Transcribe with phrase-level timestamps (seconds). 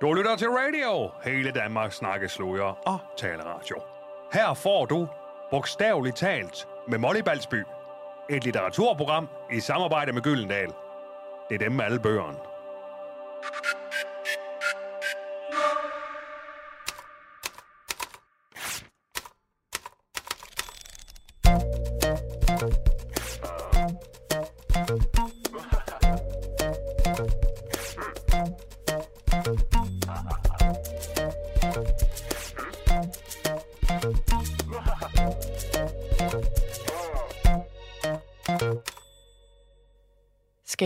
[0.00, 1.10] Du lytter til radio.
[1.24, 2.28] Hele Danmarks snakker
[2.84, 3.76] og taleradio.
[4.32, 5.08] Her får du
[5.50, 7.64] bogstaveligt talt med Molly Balsby.
[8.30, 10.68] Et litteraturprogram i samarbejde med Gyldendal.
[11.48, 12.38] Det er dem med alle bøgerne.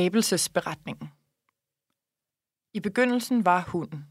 [0.00, 1.08] Skabelsesberetningen
[2.74, 4.04] I begyndelsen var hunden,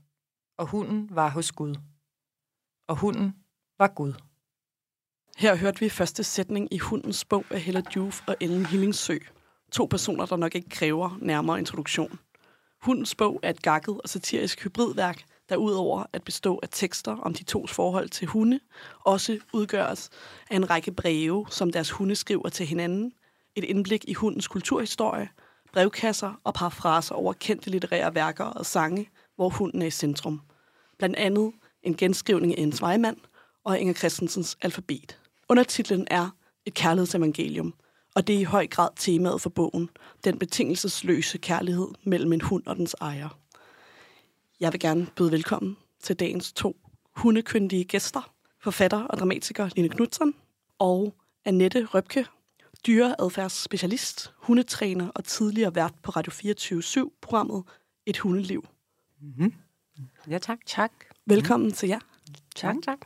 [0.57, 1.75] og hunden var hos Gud,
[2.88, 3.35] og hunden
[3.77, 4.13] var Gud.
[5.38, 9.17] Her hørte vi første sætning i Hundens bog af Hella Juf og Ellen Hillingsø.
[9.71, 12.19] To personer, der nok ikke kræver nærmere introduktion.
[12.81, 17.33] Hundens bog er et gakket og satirisk hybridværk, der udover at bestå af tekster om
[17.33, 18.59] de tos forhold til hunde,
[18.99, 20.09] også udgøres
[20.49, 23.14] af en række breve, som deres hunde skriver til hinanden,
[23.55, 25.30] et indblik i hundens kulturhistorie,
[25.73, 30.42] brevkasser og parafraser over kendte litterære værker og sange, hvor hunden er i centrum.
[30.98, 31.52] Blandt andet
[31.84, 33.17] en genskrivning af Jens Svejmand
[33.64, 35.20] og Inger Christensens alfabet.
[35.50, 36.30] Undertitlen er
[36.66, 37.73] Et kærlighedsevangelium,
[38.16, 39.89] og det er i høj grad temaet for bogen,
[40.23, 43.39] den betingelsesløse kærlighed mellem en hund og dens ejer.
[44.59, 46.76] Jeg vil gerne byde velkommen til dagens to
[47.16, 48.33] hundekyndige gæster,
[48.64, 50.36] forfatter og dramatiker Line Knudsen
[50.80, 52.26] og Annette Røbke,
[52.88, 57.63] dyreadfærdsspecialist, hundetræner og tidligere vært på Radio 24-7-programmet
[58.05, 58.67] Et Hundeliv.
[60.30, 60.59] Ja, tak.
[60.66, 60.91] Tak.
[61.25, 61.99] Velkommen til jer.
[62.55, 62.97] Tak, tak.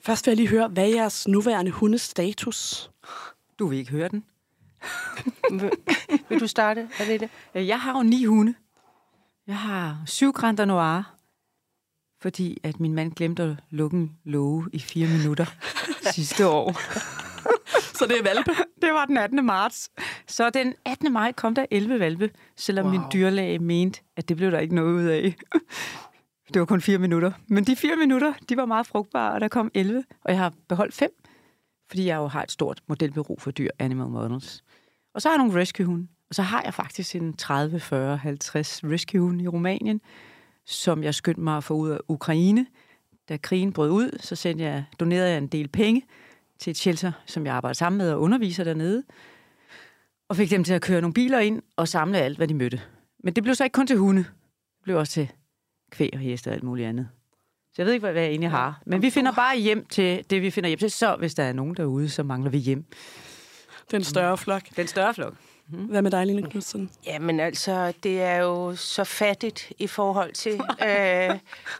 [0.00, 2.90] Først vil jeg lige høre, hvad er jeres nuværende hundestatus?
[3.58, 4.24] Du vil ikke høre den.
[5.50, 5.70] Vil,
[6.28, 6.88] vil du starte?
[6.98, 7.20] Er det
[7.54, 7.68] det?
[7.68, 8.54] Jeg har jo ni hunde.
[9.46, 11.16] Jeg har syv Grand Noir,
[12.20, 15.46] fordi at min mand glemte at lukke en låge i fire minutter
[16.14, 16.80] sidste år.
[17.98, 18.52] Så det er valpe?
[18.82, 19.46] Det var den 18.
[19.46, 19.90] marts.
[20.26, 21.12] Så den 18.
[21.12, 22.92] maj kom der 11 valpe, selvom wow.
[22.92, 25.34] min dyrlæge mente, at det blev der ikke noget ud af.
[26.54, 27.32] Det var kun fire minutter.
[27.46, 30.52] Men de fire minutter, de var meget frugtbare, og der kom 11, og jeg har
[30.68, 31.10] beholdt fem,
[31.88, 34.64] fordi jeg jo har et stort modelbureau for dyr, Animal Models.
[35.14, 36.08] Og så har jeg nogle rescue-hunde.
[36.28, 40.00] Og så har jeg faktisk en 30, 40, 50 rescue-hunde i Rumænien,
[40.66, 42.66] som jeg skyndte mig at få ud af Ukraine.
[43.28, 46.02] Da krigen brød ud, så sendte jeg, donerede jeg en del penge
[46.58, 49.02] til et shelter, som jeg arbejder sammen med og underviser dernede.
[50.28, 52.80] Og fik dem til at køre nogle biler ind og samle alt, hvad de mødte.
[53.24, 54.20] Men det blev så ikke kun til hunde.
[54.20, 55.28] Det blev også til
[55.90, 57.08] kvæg og heste og alt muligt andet.
[57.66, 58.82] Så jeg ved ikke, hvad jeg egentlig har.
[58.86, 60.90] Men vi finder bare hjem til det, vi finder hjem til.
[60.90, 62.84] Så hvis der er nogen derude, så mangler vi hjem.
[63.90, 64.62] Den større flok.
[64.76, 65.34] Den større flok.
[65.66, 66.90] Hvad med dig, Line Knudsen?
[67.06, 70.52] Jamen altså, det er jo så fattigt i forhold til,
[70.88, 71.30] øh,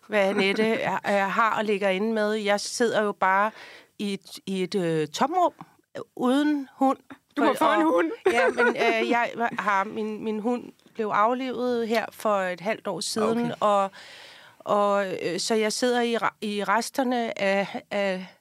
[0.08, 0.76] hvad Annette
[1.06, 2.32] har og ligger inde med.
[2.32, 3.50] Jeg sidder jo bare
[3.98, 5.52] i et, i et øh, tomrum
[5.96, 6.98] øh, uden hund.
[7.36, 8.10] Du må få en hund.
[8.32, 13.00] ja, men øh, jeg har min, min hund blev aflevet her for et halvt år
[13.00, 13.54] siden, okay.
[13.60, 13.90] og,
[14.58, 18.33] og øh, så jeg sidder i, i resterne af, af,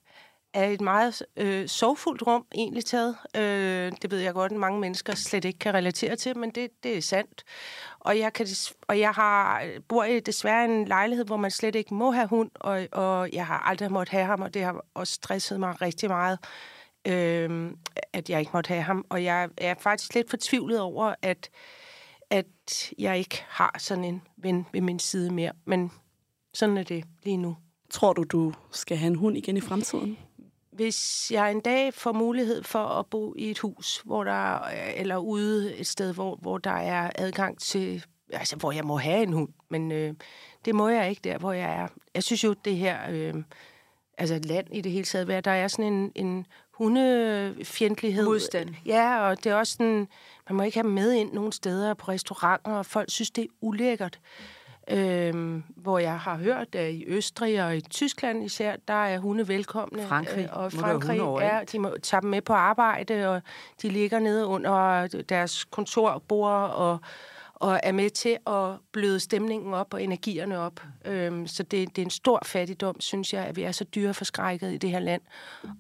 [0.54, 3.18] er et meget øh, sorgfuldt rum, egentlig taget.
[3.38, 6.84] Øh, det ved jeg godt, at mange mennesker slet ikke kan relatere til, men det,
[6.84, 7.44] det er sandt.
[8.00, 8.48] Og jeg, kan,
[8.88, 12.52] og jeg har, bor i desværre en lejlighed, hvor man slet ikke må have hund,
[12.56, 16.10] og, og jeg har aldrig måttet have ham, og det har også stresset mig rigtig
[16.10, 16.40] meget,
[17.08, 17.72] øh,
[18.14, 19.06] at jeg ikke måtte have ham.
[19.10, 21.50] Og jeg er faktisk lidt fortvivlet over, at,
[22.30, 25.52] at jeg ikke har sådan en ven ved min side mere.
[25.66, 25.92] Men
[26.54, 27.58] sådan er det lige nu.
[27.90, 30.18] Tror du, du skal have en hund igen i fremtiden?
[30.76, 34.60] Hvis jeg en dag får mulighed for at bo i et hus, hvor der
[34.96, 39.24] eller ude et sted, hvor, hvor der er adgang til, altså hvor jeg må have
[39.24, 40.14] en hund, men øh,
[40.66, 41.88] det må jeg ikke der, hvor jeg er.
[42.16, 43.34] Jeg synes jo, det her, øh,
[44.18, 48.26] altså land i det hele taget, hvad der er sådan en, en hundefjendtlighed.
[48.26, 48.70] Modstand.
[48.86, 50.08] Ja, og det er også sådan,
[50.50, 53.48] man må ikke have med ind nogle steder på restauranter, og folk synes, det er
[53.62, 54.20] ulækkert.
[54.90, 59.48] Øhm, hvor jeg har hørt, at i Østrig og i Tyskland især, der er hunde
[59.48, 60.08] velkomne.
[60.08, 60.44] Frankrig.
[60.44, 63.42] Øh, og Frankrig, ja, de må tage dem med på arbejde, og
[63.82, 67.00] de ligger nede under deres kontorbord og,
[67.54, 70.84] og er med til at bløde stemningen op og energierne op.
[71.06, 74.74] Øhm, så det, det er en stor fattigdom, synes jeg, at vi er så dyreforskrækket
[74.74, 75.22] i det her land.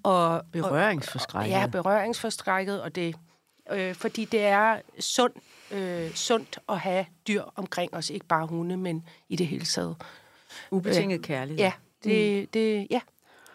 [0.04, 1.56] Og, berøringsforskrækket.
[1.56, 3.16] Og, ja, berøringsforskrækket, og det
[3.72, 5.34] øh, fordi det er sund,
[5.74, 9.96] øh, sundt at have dyr omkring os, ikke bare hunde, men i det hele taget.
[10.72, 11.60] Ubetinget øh, kærlighed.
[11.60, 11.72] Ja,
[12.04, 13.00] det, det, ja.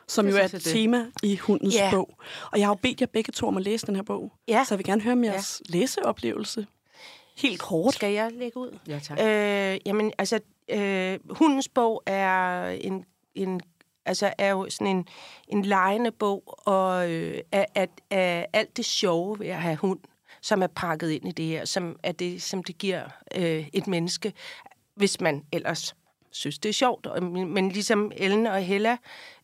[0.09, 0.62] Som Det jo er et det.
[0.62, 1.91] tema i hundens Ja.
[1.93, 2.19] bog.
[2.53, 4.32] Og jeg har jo bedt jer begge to om at læse den her bog.
[4.49, 4.65] Ja.
[4.69, 6.67] Så jeg vil gerne høre om jeres læseoplevelse.
[7.37, 7.94] Helt kort.
[7.94, 8.79] Skal jeg lægge ud?
[8.88, 9.19] Ja, tak.
[9.21, 13.05] Øh, jamen, altså, øh, hundens bog er en,
[13.35, 13.61] en
[14.05, 15.09] altså er jo sådan en,
[15.49, 20.00] en lejende bog, og øh, af, af, af alt det sjove ved at have hund,
[20.43, 23.02] som er pakket ind i det her, som er det, som det giver
[23.37, 24.32] øh, et menneske,
[24.96, 25.94] hvis man ellers
[26.31, 27.06] synes, det er sjovt.
[27.06, 28.96] Og- Men, men ligesom Ellen og Hella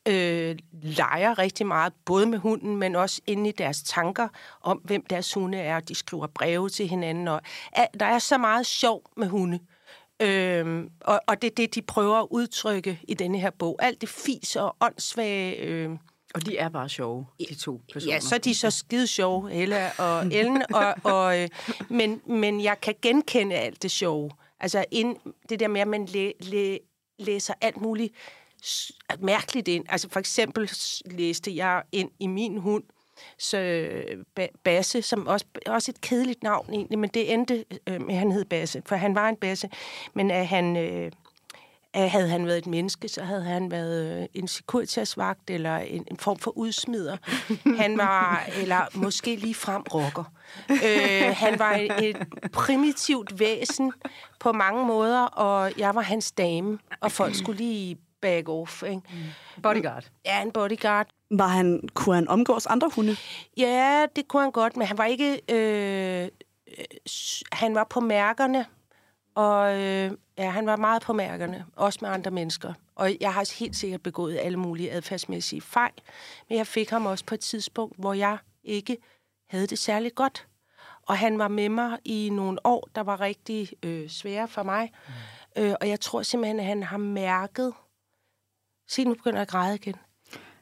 [0.08, 4.28] øh, leger rigtig meget, både med hunden, men også inde i deres tanker
[4.60, 5.80] om, hvem deres hunde er.
[5.80, 7.40] De skriver breve til hinanden, og
[7.72, 9.58] at der er så meget sjov med hunde.
[10.22, 13.76] Øhm, og, og det er det, de prøver at udtrykke i denne her bog.
[13.82, 15.56] Alt det fis og åndssvage...
[15.56, 15.90] Øh,
[16.34, 18.14] og de er bare sjove, de to personer.
[18.14, 21.48] Ja, så er de så skide sjove, Ella og Ellen, og, og, øh,
[21.88, 24.30] men, men jeg kan genkende alt det sjove.
[24.60, 25.16] Altså ind,
[25.48, 26.78] det der med, at man læ, læ,
[27.18, 28.14] læser alt muligt
[29.18, 29.84] mærkeligt ind.
[29.88, 30.70] Altså for eksempel
[31.04, 32.84] læste jeg ind i min hund,
[33.38, 38.08] så øh, Ba- Basse, som også, også et kedeligt navn egentlig, men det endte øh,
[38.08, 39.70] han hed Basse, for han var en Basse,
[40.14, 40.76] men at han...
[40.76, 41.12] Øh,
[41.94, 46.16] havde han været et menneske, så havde han været øh, en Securitas-vagt eller en, en
[46.16, 47.16] form for udsmider.
[47.76, 50.24] Han var, eller måske lige frem rocker.
[50.70, 52.16] Øh, han var et, et
[52.52, 53.92] primitivt væsen
[54.40, 58.82] på mange måder, og jeg var hans dame, og folk skulle lige back off.
[58.82, 59.00] Ikke?
[59.62, 60.04] Bodyguard.
[60.24, 61.06] Ja, en bodyguard.
[61.30, 63.16] Var han, kunne han omgås andre hunde?
[63.56, 65.40] Ja, det kunne han godt, men han var ikke...
[65.50, 66.28] Øh,
[66.78, 66.84] øh,
[67.52, 68.66] han var på mærkerne,
[69.34, 72.74] og øh, ja, han var meget på mærkerne, også med andre mennesker.
[72.94, 75.92] Og jeg har helt sikkert begået alle mulige adfærdsmæssige fejl,
[76.48, 78.96] men jeg fik ham også på et tidspunkt, hvor jeg ikke
[79.48, 80.46] havde det særlig godt.
[81.02, 84.92] Og han var med mig i nogle år, der var rigtig øh, svære for mig.
[85.56, 85.62] Mm.
[85.62, 87.72] Øh, og jeg tror simpelthen, at han har mærket...
[88.88, 89.94] Se, nu begynder jeg at græde igen.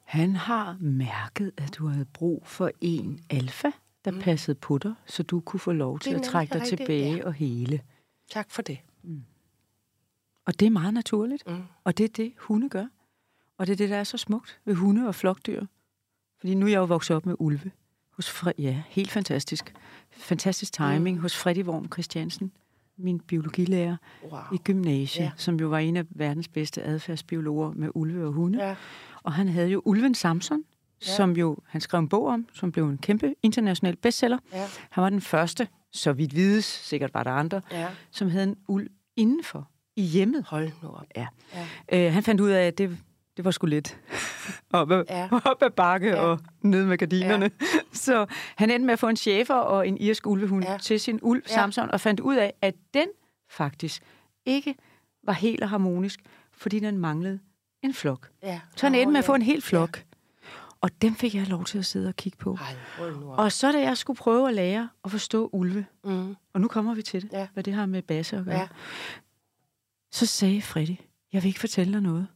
[0.05, 3.71] Han har mærket, at du havde brug for en alfa,
[4.05, 4.21] der mm.
[4.21, 7.25] passede på dig, så du kunne få lov til at trække dig rigtigt, tilbage ja.
[7.25, 7.81] og hele.
[8.31, 8.79] Tak for det.
[10.47, 11.43] Og det er meget naturligt.
[11.47, 11.63] Mm.
[11.85, 12.87] Og det er det, hunde gør.
[13.59, 15.65] Og det er det, der er så smukt ved hunde og flokdyr.
[16.41, 17.71] Fordi nu er jeg jo vokset op med ulve.
[18.11, 19.75] Hos Fre- ja, helt fantastisk.
[20.11, 21.23] Fantastisk timing mm.
[21.23, 22.53] hos Freddy Worm Christiansen,
[22.97, 23.97] min biologilærer
[24.31, 24.41] Wow.
[24.53, 25.31] i gymnasiet, Ja.
[25.37, 28.65] som jo var en af verdens bedste adfærdsbiologer med ulve og hunde.
[28.65, 28.77] Ja.
[29.23, 30.65] Og han havde jo Ulven Samson,
[31.07, 31.07] ja.
[31.17, 34.39] som jo han skrev en bog om, som blev en kæmpe international bestseller.
[34.53, 34.67] Ja.
[34.91, 37.89] Han var den første, så vidt vides, sikkert var der andre, Ja.
[38.11, 40.45] som havde en ulv indenfor i hjemmet.
[40.45, 41.05] Hold nu op.
[41.17, 41.27] Ja.
[41.93, 42.07] Ja.
[42.07, 42.99] Øh, han fandt ud af, at det,
[43.37, 43.99] det var sgu lidt
[44.73, 45.29] op ad, Ja.
[45.45, 46.17] op ad bakke Ja.
[46.21, 47.51] og ned med gardinerne.
[47.61, 47.67] Ja.
[47.93, 50.79] Så han endte med at få en chefer og en irsk ulvehund Ja.
[50.79, 51.55] til sin ulv Ja.
[51.55, 53.09] Samson, og fandt ud af, at den
[53.51, 54.03] faktisk
[54.47, 54.75] ikke
[55.25, 56.21] var helt harmonisk,
[56.53, 57.39] fordi den manglede
[57.83, 58.29] en flok.
[58.43, 58.61] Ja.
[58.77, 59.97] Så han endte med at få en hel flok.
[59.97, 60.03] Ja.
[60.81, 62.59] Og dem fik jeg lov til at sidde og kigge på.
[62.61, 63.07] Ej.
[63.37, 66.37] Og så da jeg skulle prøve at lære at forstå ulve, Mm.
[66.55, 67.47] og nu kommer vi til det, Ja.
[67.53, 68.69] hvad det har med basse at gøre, Ja.
[70.13, 70.97] Så sagde Freddy,
[71.33, 72.29] jeg vil ikke fortælle dig noget.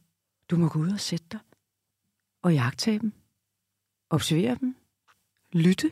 [0.49, 1.39] Du må gå ud og sætte dig
[2.41, 3.13] og jagtage dem,
[4.09, 4.75] observere dem,
[5.53, 5.91] lytte,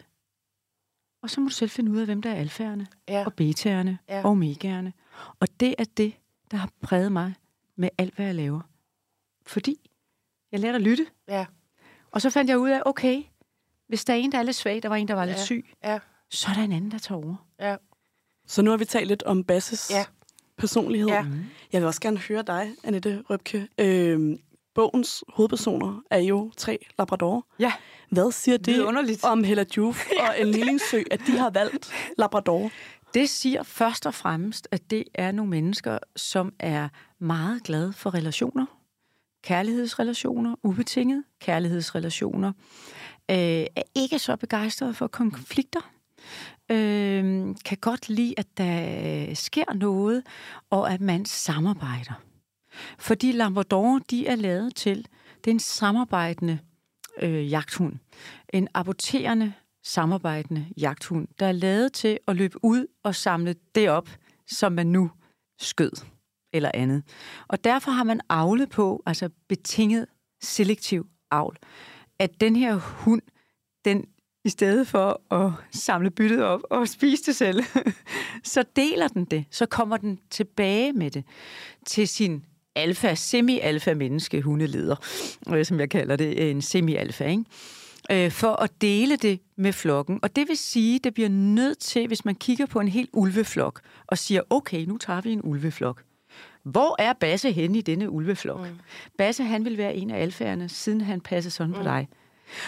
[1.21, 3.25] og så må du selv finde ud af, hvem der er alfærerne Ja.
[3.25, 4.23] og betaerne Ja.
[4.23, 4.93] og omegaerne.
[5.39, 6.13] Og det er det,
[6.51, 7.33] der har præget mig
[7.75, 8.61] med alt, hvad jeg laver.
[9.45, 9.91] Fordi
[10.51, 11.45] jeg lærte at lytte, Ja.
[12.11, 13.23] og så fandt jeg ud af, okay,
[13.87, 15.43] hvis der er en, der er lidt svag, der var en, der var lidt Ja.
[15.43, 15.99] syg, Ja.
[16.29, 17.47] så er der en anden, der tager over.
[17.59, 17.75] Ja.
[18.47, 20.05] Så nu har vi talt lidt om Basses Ja.
[20.57, 21.07] Personlighed.
[21.07, 21.25] Ja.
[21.73, 23.67] Jeg vil også gerne høre dig, Annette Røbke.
[23.79, 24.37] Øhm,
[24.75, 27.47] bogens hovedpersoner er jo tre Labrador.
[27.59, 27.73] Ja.
[28.09, 29.23] Hvad siger det Vidunderligt.
[29.23, 32.71] om Hella Juf og Ellen Hillingsø, at de har valgt Labrador?
[33.13, 38.13] Det siger først og fremmest, at det er nogle mennesker, som er meget glade for
[38.13, 38.65] relationer.
[39.43, 42.51] Kærlighedsrelationer, ubetinget kærlighedsrelationer.
[43.31, 45.91] Øh, er ikke så begejstrede for konflikter.
[46.71, 50.23] Øh, kan godt lide, at der øh, sker noget,
[50.69, 52.21] og at man samarbejder.
[52.99, 55.07] Fordi Labrador, de er lavet til,
[55.43, 56.59] det er en samarbejdende
[57.21, 57.93] øh, jagthund.
[58.49, 59.53] En aborterende,
[59.83, 64.09] samarbejdende jagthund, der er lavet til at løbe ud og samle det op,
[64.47, 65.11] som man nu
[65.59, 65.91] skød
[66.53, 67.03] eller andet.
[67.47, 70.07] Og derfor har man avlet på, altså betinget
[70.41, 71.57] selektiv avl,
[72.19, 73.21] at den her hund,
[73.85, 74.05] den
[74.45, 77.63] i stedet for at samle byttet op og spise det selv,
[78.43, 79.45] så deler den det.
[79.51, 81.23] Så kommer den tilbage med det
[81.85, 84.95] til sin alfa, semi-alfa menneske hundeleder,
[85.49, 87.43] øh, som jeg kalder det, en semi-alfa, ikke?
[88.11, 90.19] Øh, for at dele det med flokken.
[90.21, 93.81] Og det vil sige, det bliver nødt til, hvis man kigger på en helt ulveflok,
[94.07, 96.03] og siger, okay, nu tager vi en ulveflok.
[96.63, 98.59] Hvor er Basse henne i denne ulveflok?
[98.59, 98.79] Mm.
[99.17, 101.77] Basse, han vil være en af alfærerne, siden han passer sådan mm.
[101.77, 102.07] på dig.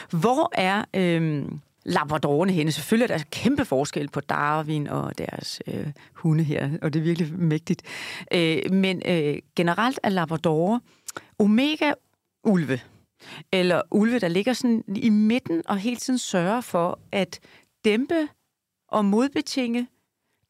[0.09, 2.71] Hvor er øhm, labradorerne henne?
[2.71, 7.03] Selvfølgelig er der kæmpe forskel på Darwin og deres øh, hunde her, og det er
[7.03, 7.83] virkelig mægtigt.
[8.33, 10.79] Øh, men øh, generelt er labradorer
[11.39, 12.79] omega-ulve,
[13.51, 17.39] eller ulve, der ligger sådan i midten og hele tiden sørger for at
[17.85, 18.27] dæmpe
[18.87, 19.87] og modbetinge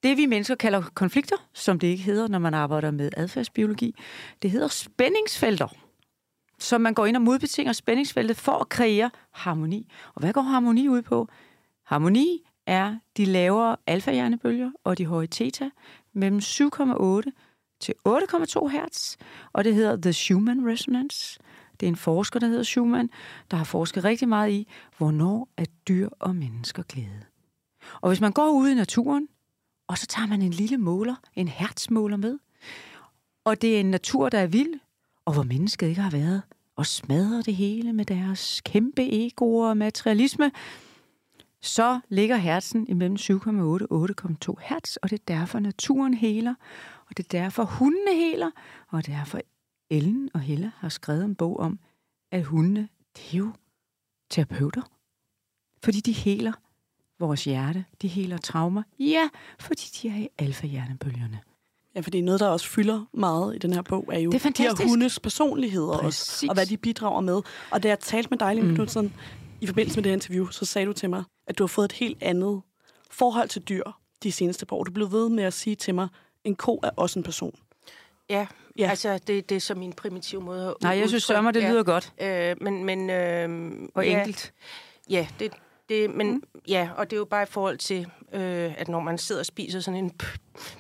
[0.04, 3.96] det, vi mennesker kalder konflikter, som det ikke hedder, når man arbejder med adfærdsbiologi.
[4.42, 5.87] Det hedder spændingsfelter.
[6.60, 9.92] Så man går ind og modbetinger spændingsfeltet for at kreere harmoni.
[10.14, 11.28] Og hvad går harmoni ud på?
[11.84, 15.70] Harmoni er de lavere alfa-hjernebølger og de høje theta
[16.14, 17.32] mellem 7,8
[17.80, 19.16] til 8,2 hertz,
[19.54, 21.40] og det hedder The Schumann Resonance.
[21.80, 23.10] Det er en forsker, der hedder Schumann,
[23.52, 27.26] der har forsket rigtig meget i, hvornår er dyr og mennesker glæde.
[28.02, 29.28] Og hvis man går ud i naturen,
[29.88, 32.40] og så tager man en lille måler, en hertzmåler med,
[33.46, 34.80] og det er en natur, der er vild,
[35.28, 36.42] og hvor mennesket ikke har været,
[36.76, 40.52] og smadrer det hele med deres kæmpe egoer og materialisme,
[41.62, 44.10] så ligger hertzen imellem 7,8 og
[44.50, 46.56] 8,2 hertz, og det er derfor naturen heler,
[47.10, 48.52] og det er derfor hundene heler,
[48.88, 49.40] og det er derfor
[49.90, 51.80] Ellen og Hella har skrevet en bog om,
[52.32, 53.52] at hundene, det er jo
[54.30, 54.82] terapeuter.
[55.84, 56.52] Fordi de heler
[57.20, 58.84] vores hjerte, de heler traumer.
[59.00, 59.30] Ja,
[59.60, 61.40] fordi de er i alfa-hjernebølgerne.
[61.98, 64.50] Ja, fordi noget, der også fylder meget i den her bog, er jo det er
[64.50, 67.42] de her hundes personligheder også, og hvad de bidrager med.
[67.72, 68.76] Og da jeg talte med dig, Lille mm.
[68.76, 69.14] Knudsen,
[69.62, 71.86] i forbindelse med det her interview, så sagde du til mig, at du har fået
[71.86, 72.62] et helt andet
[73.12, 73.84] forhold til dyr
[74.24, 74.84] de seneste par år.
[74.84, 76.08] Du blev ved med at sige til mig,
[76.44, 77.56] en ko er også en person.
[78.30, 78.90] Ja, ja.
[78.90, 81.76] altså det, det er så min primitive måde at Nej, jeg synes sørger det lyder
[81.76, 81.82] ja.
[81.82, 82.14] godt.
[82.22, 84.54] Øh, men, men, øh, og ja, enkelt.
[85.10, 85.52] Ja, det,
[85.90, 86.62] det, men mm.
[86.68, 89.46] ja, og det er jo bare i forhold til, øh, at når man sidder og
[89.46, 90.12] spiser sådan en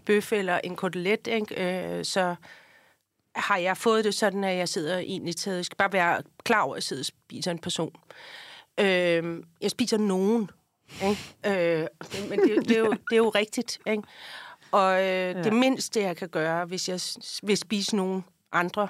[0.05, 2.35] bøf eller en kotelet, ikke, øh, så
[3.35, 6.73] har jeg fået det sådan, at jeg sidder egentlig jeg skal bare være klar over,
[6.73, 7.95] at jeg sidder og spiser en person.
[8.79, 10.49] Øh, jeg spiser nogen,
[11.03, 11.35] ikke?
[11.45, 11.87] Øh,
[12.29, 14.03] men det, det, er jo, det er jo rigtigt, ikke?
[14.71, 15.43] Og øh, ja.
[15.43, 17.01] det mindste, jeg kan gøre, hvis jeg
[17.43, 18.87] vil spise nogen andre,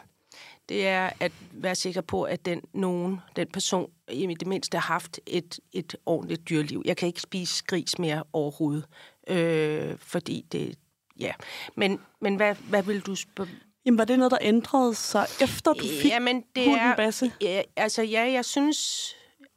[0.69, 4.93] det er at være sikker på, at den nogen, den person, i det mindste har
[4.93, 6.81] haft et, et ordentligt dyreliv.
[6.85, 8.85] Jeg kan ikke spise gris mere overhovedet,
[9.27, 10.75] øh, fordi det,
[11.19, 11.31] ja.
[11.75, 13.49] Men, men hvad, hvad vil du spørge?
[13.85, 17.31] Jamen, var det noget, der ændrede sig, efter du fik Jamen, det hunden, er, Basse?
[17.41, 19.13] Ja, altså, ja, jeg synes...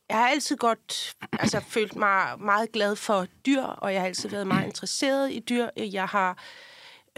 [0.09, 4.29] Jeg har altid godt altså, følt mig meget glad for dyr, og jeg har altid
[4.29, 5.69] været meget interesseret i dyr.
[5.77, 6.37] Jeg har øh,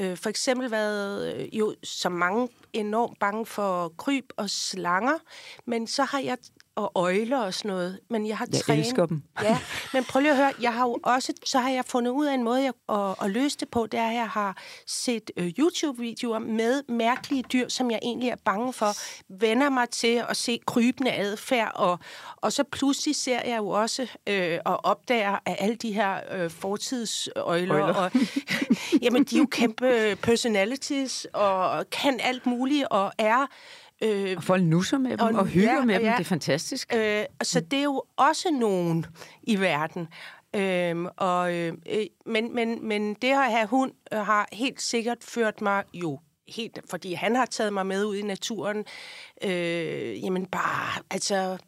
[0.00, 5.18] Øh, for eksempel været øh, jo som mange enormt bange for kryb og slanger,
[5.66, 6.38] men så har jeg
[6.76, 8.84] og øjler og sådan noget, men jeg har jeg trænet...
[8.84, 9.22] elsker dem.
[9.42, 9.58] Ja,
[9.92, 12.34] men prøv lige at høre, jeg har jo også, så har jeg fundet ud af
[12.34, 15.46] en måde jeg, at, at løse det på, det er, at jeg har set uh,
[15.46, 18.86] YouTube-videoer med mærkelige dyr, som jeg egentlig er bange for,
[19.38, 21.98] vender mig til at se krybende adfærd, og,
[22.36, 26.50] og så pludselig ser jeg jo også øh, og opdager, at alle de her øh,
[26.50, 27.94] fortidsøjler, Øjler.
[27.94, 28.10] og,
[29.02, 33.46] jamen, de er jo kæmpe personalities, og kan alt muligt, og er
[34.02, 36.04] Øh, og folk nusser med dem og, og hygger ja, med dem.
[36.04, 36.12] Ja.
[36.12, 36.94] Det er fantastisk.
[36.97, 39.06] Øh, så det er jo også nogen
[39.42, 40.09] i verden.
[40.56, 41.73] Øhm, og, øh,
[42.26, 46.18] men, men, men det at have hund øh, har helt sikkert ført mig jo
[46.49, 48.85] helt, fordi han har taget mig med ud i naturen,
[49.44, 51.59] øh, jamen bare, altså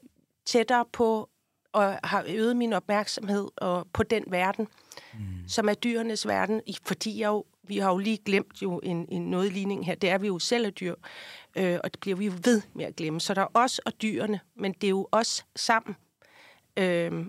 [0.46, 1.28] tættere på,
[1.72, 4.68] og har øget min opmærksomhed og, på den verden,
[5.14, 5.48] mm.
[5.48, 9.22] som er dyrenes verden, fordi jeg jo, vi har jo lige glemt jo en, en
[9.30, 10.94] noget ligning her, det er vi jo selv er dyr
[11.56, 13.20] øh, og det bliver vi jo ved med at glemme.
[13.20, 15.96] Så der er os og dyrene, men det er jo os sammen.
[16.76, 17.26] Øh,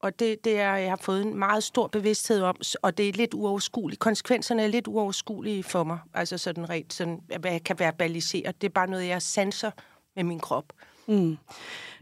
[0.00, 3.12] og det, det er, jeg har fået en meget stor bevidsthed om, og det er
[3.12, 4.00] lidt uoverskueligt.
[4.00, 5.98] Konsekvenserne er lidt uoverskuelige for mig.
[6.14, 8.52] Altså sådan rent, sådan, hvad jeg kan verbalisere.
[8.60, 9.70] Det er bare noget, jeg sanser
[10.16, 10.72] med min krop.
[11.08, 11.36] Mm.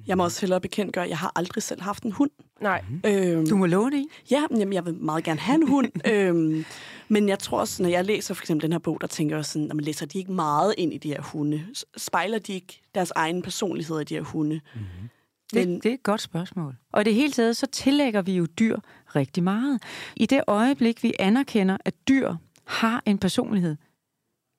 [0.06, 2.30] Jeg må også hellere bekendtgøre, at jeg har aldrig selv haft en hund.
[2.60, 2.84] Nej.
[3.06, 4.08] Øhm, du må låne en?
[4.30, 5.90] Ja, jamen, jeg vil meget gerne have en hund.
[6.12, 6.64] øhm,
[7.08, 9.44] men jeg tror også, når jeg læser for eksempel den her bog, der tænker jeg
[9.44, 11.66] sådan, at man læser de ikke meget ind i de her hunde.
[11.96, 14.60] Spejler de ikke deres egen personlighed af de her hunde?
[14.74, 15.08] Mm-hmm.
[15.52, 16.76] Det, Men, det er et godt spørgsmål.
[16.92, 18.76] Og i det hele taget, så tillægger vi jo dyr
[19.16, 19.82] rigtig meget.
[20.16, 23.76] I det øjeblik, vi anerkender, at dyr har en personlighed.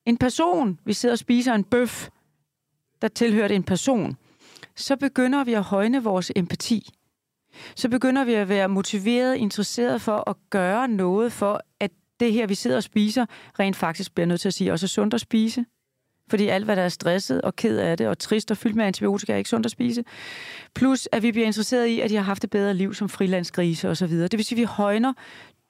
[0.06, 2.10] En person, vi sidder og spiser en bøf,
[3.02, 4.18] der tilhører en person,
[4.76, 6.90] så begynder vi at højne vores empati.
[7.76, 12.48] Så begynder vi at være motiveret, interesseret for at gøre noget for, at det her,
[12.48, 13.26] vi sidder og spiser,
[13.60, 15.66] rent faktisk bliver nødt til at sige, også er sundt at spise.
[16.30, 18.86] Fordi alt, hvad der er stresset og ked af det, og trist og fyldt med
[18.86, 20.04] antibiotika, er ikke sundt at spise.
[20.76, 23.90] Plus, at vi bliver interesseret i, at de har haft et bedre liv som frilandsgrise
[23.90, 24.12] osv.
[24.12, 25.14] Det vil sige, at vi højner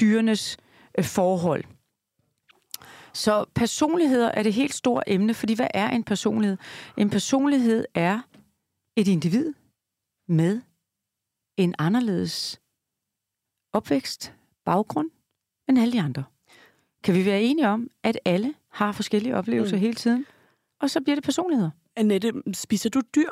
[0.02, 0.58] dyrenes
[0.98, 1.64] øh, forhold.
[3.14, 6.58] Så personligheder er det helt store emne, fordi hvad er en personlighed?
[6.98, 8.20] En personlighed er
[8.96, 9.54] et individ
[10.28, 10.62] med
[11.58, 12.62] en anderledes
[13.74, 14.34] opvækst,
[14.66, 15.10] baggrund,
[15.70, 16.24] end alle de andre.
[17.04, 19.82] Kan vi være enige om, at alle har forskellige oplevelser mm.
[19.82, 20.26] hele tiden?
[20.80, 21.70] Og så bliver det personligheder.
[21.96, 23.30] Annette, spiser du dyr?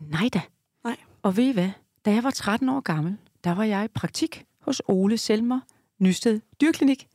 [0.00, 0.40] Nej da.
[0.84, 0.96] Nej.
[1.22, 1.70] Og ved I hvad?
[2.04, 5.60] Da jeg var 13 år gammel, der var jeg i praktik hos Ole Selmer
[5.98, 7.08] Nysted Dyrklinik,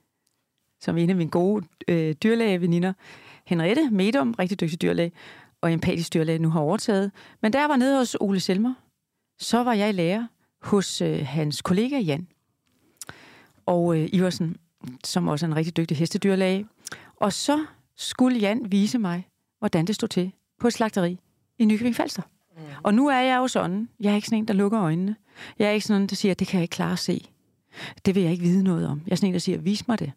[0.82, 2.94] som en af mine gode øh, dyrlægeveninder.
[3.46, 5.12] Henriette Medum, rigtig dygtig dyrlæge,
[5.63, 7.12] og empatisk dyrlæge, nu har overtaget.
[7.41, 8.74] Men da jeg var nede hos Ole Selmer,
[9.39, 10.27] så var jeg i lærer
[10.62, 12.27] hos øh, hans kollega Jan.
[13.65, 14.58] Og øh, Iversen,
[15.03, 16.67] som også er en rigtig dygtig hestedyrlæge.
[17.15, 17.65] Og så
[17.98, 19.27] skulle Jan vise mig,
[19.60, 21.20] hvordan det stod til på et slagteri
[21.60, 22.22] i Nykøbing Falster.
[22.58, 22.63] Mm.
[22.84, 25.15] Og nu er jeg jo sådan, jeg er ikke sådan en, der lukker øjnene.
[25.60, 27.29] Jeg er ikke sådan en, der siger, at det kan jeg ikke klare at se.
[28.05, 29.01] Det vil jeg ikke vide noget om.
[29.05, 30.12] Jeg er sådan en, der siger, vis mig det.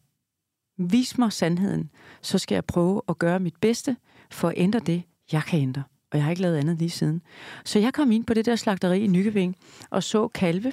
[0.79, 1.91] Vis mig sandheden.
[2.23, 3.97] Så skal jeg prøve at gøre mit bedste
[4.31, 5.83] for at ændre det, jeg kan ændre.
[6.11, 7.23] Og jeg har ikke lavet andet lige siden.
[7.65, 9.57] Så jeg kom ind på det der slagteri i Nykøbing
[9.91, 10.73] og så kalve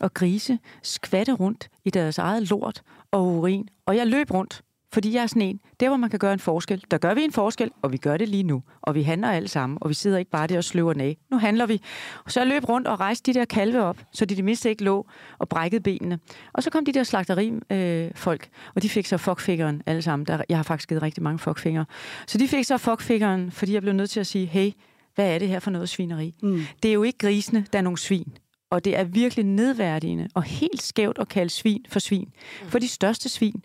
[0.00, 3.68] og grise skvatte rundt i deres eget lort og urin.
[3.86, 4.62] Og jeg løb rundt
[4.92, 7.22] fordi jeg er sådan en, der hvor man kan gøre en forskel, der gør vi
[7.22, 8.62] en forskel, og vi gør det lige nu.
[8.82, 11.16] Og vi handler alle sammen, og vi sidder ikke bare der og sløver af.
[11.30, 11.80] Nu handler vi.
[12.24, 14.70] Og så jeg løb rundt og rejste de der kalve op, så de det mindste
[14.70, 15.06] ikke lå
[15.38, 16.18] og brækkede benene.
[16.52, 20.26] Og så kom de der slagteri-folk, øh, og de fik så fuckfingeren alle sammen.
[20.26, 21.84] Der, jeg har faktisk givet rigtig mange fuckfingre.
[22.26, 24.70] Så de fik så fuckfingeren, fordi jeg blev nødt til at sige, hey,
[25.14, 26.34] hvad er det her for noget svineri?
[26.42, 26.60] Mm.
[26.82, 28.36] Det er jo ikke grisene, der er nogle svin.
[28.70, 32.28] Og det er virkelig nedværdigende og helt skævt at kalde svin for svin.
[32.62, 32.68] Mm.
[32.68, 33.62] For de største svin,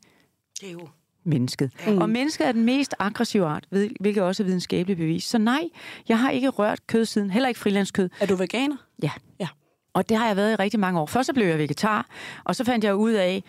[0.61, 0.87] det er jo
[1.23, 1.71] mennesket.
[1.87, 1.97] Mm.
[1.97, 3.65] Og mennesket er den mest aggressive art,
[3.99, 5.23] hvilket også er videnskabeligt bevis.
[5.23, 5.63] Så nej,
[6.09, 8.09] jeg har ikke rørt kød siden, heller ikke frilandskød.
[8.19, 8.77] Er du veganer?
[9.03, 9.11] Ja.
[9.39, 9.47] ja.
[9.93, 11.05] Og det har jeg været i rigtig mange år.
[11.05, 12.07] Først så blev jeg vegetar,
[12.43, 13.43] og så fandt jeg ud af,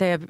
[0.00, 0.20] da jeg,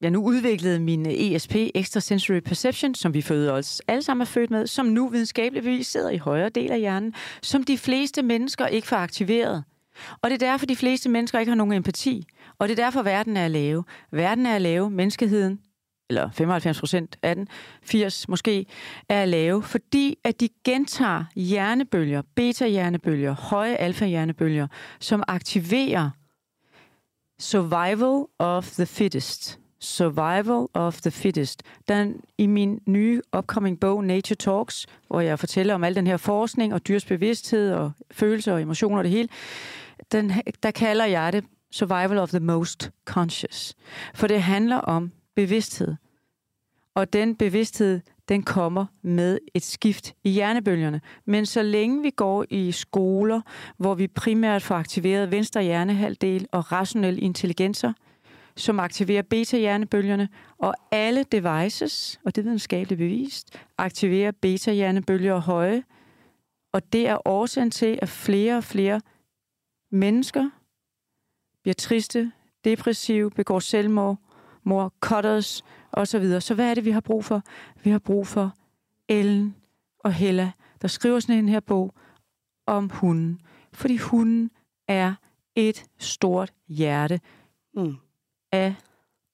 [0.00, 4.50] jeg nu udviklede min ESP, Extrasensory Perception, som vi føder os alle sammen er født
[4.50, 8.66] med, som nu videnskabeligt bevis sidder i højre del af hjernen, som de fleste mennesker
[8.66, 9.64] ikke får aktiveret.
[10.22, 12.26] Og det er derfor, de fleste mennesker ikke har nogen empati.
[12.58, 13.84] Og det er derfor, verden er at lave.
[14.10, 15.60] Verden er at lave, menneskeheden
[16.10, 17.48] eller 95 procent af den,
[17.82, 18.66] 80 måske,
[19.08, 24.66] er lave, fordi at de gentager hjernebølger, beta-hjernebølger, høje alfa-hjernebølger,
[25.00, 26.10] som aktiverer
[27.40, 29.58] survival of the fittest.
[29.80, 31.62] Survival of the fittest.
[31.88, 36.16] Den, I min nye upcoming bog, Nature Talks, hvor jeg fortæller om al den her
[36.16, 39.28] forskning og dyrs bevidsthed og følelser og emotioner og det hele,
[40.12, 43.74] den, der kalder jeg det Survival of the Most Conscious.
[44.14, 45.94] For det handler om bevidsthed.
[46.94, 51.00] Og den bevidsthed, den kommer med et skift i hjernebølgerne.
[51.24, 53.40] Men så længe vi går i skoler,
[53.76, 57.92] hvor vi primært får aktiveret venstre hjernehalvdel og rationel intelligenser,
[58.56, 60.28] som aktiverer beta-hjernebølgerne,
[60.58, 65.82] og alle devices, og det er videnskabeligt bevist, aktiverer beta-hjernebølger høje,
[66.72, 69.00] og det er årsagen til, at flere og flere
[69.92, 70.50] mennesker
[71.62, 72.32] bliver triste,
[72.64, 74.18] depressive, begår selvmord,
[74.64, 76.40] mor, cutters og så videre.
[76.40, 77.42] Så hvad er det, vi har brug for?
[77.82, 78.54] Vi har brug for
[79.08, 79.56] Ellen
[79.98, 80.52] og Hella,
[80.82, 81.94] der skriver sådan en her bog
[82.66, 83.40] om hunden.
[83.72, 84.50] Fordi hunden
[84.88, 85.14] er
[85.54, 87.20] et stort hjerte
[87.74, 87.96] mm.
[88.52, 88.74] af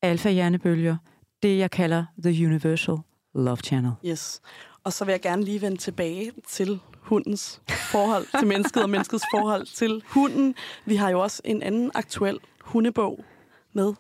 [0.03, 0.97] alfa-hjernebølger.
[1.43, 2.97] Det, jeg kalder The Universal
[3.35, 3.93] Love Channel.
[4.07, 4.41] Yes.
[4.85, 9.25] Og så vil jeg gerne lige vende tilbage til hundens forhold til mennesket og menneskets
[9.35, 10.55] forhold til hunden.
[10.85, 13.25] Vi har jo også en anden aktuel hundebog
[13.73, 13.95] med.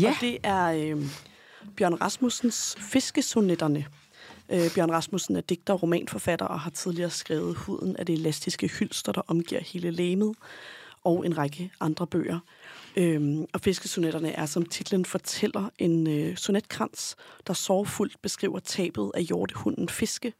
[0.00, 0.08] Ja.
[0.08, 1.02] Og det er øh,
[1.76, 3.86] Bjørn Rasmussens Fiskesonetterne.
[4.52, 8.68] Øh, Bjørn Rasmussen er digter og romanforfatter og har tidligere skrevet Huden af det elastiske
[8.68, 10.34] hylster, der omgiver hele læmet,
[11.04, 12.38] og en række andre bøger.
[12.96, 19.22] Øhm, og Fiskesonetterne er, som titlen fortæller, en øh, sonetkrans, der sorgfuldt beskriver tabet af
[19.22, 20.32] hjortehunden Fiske.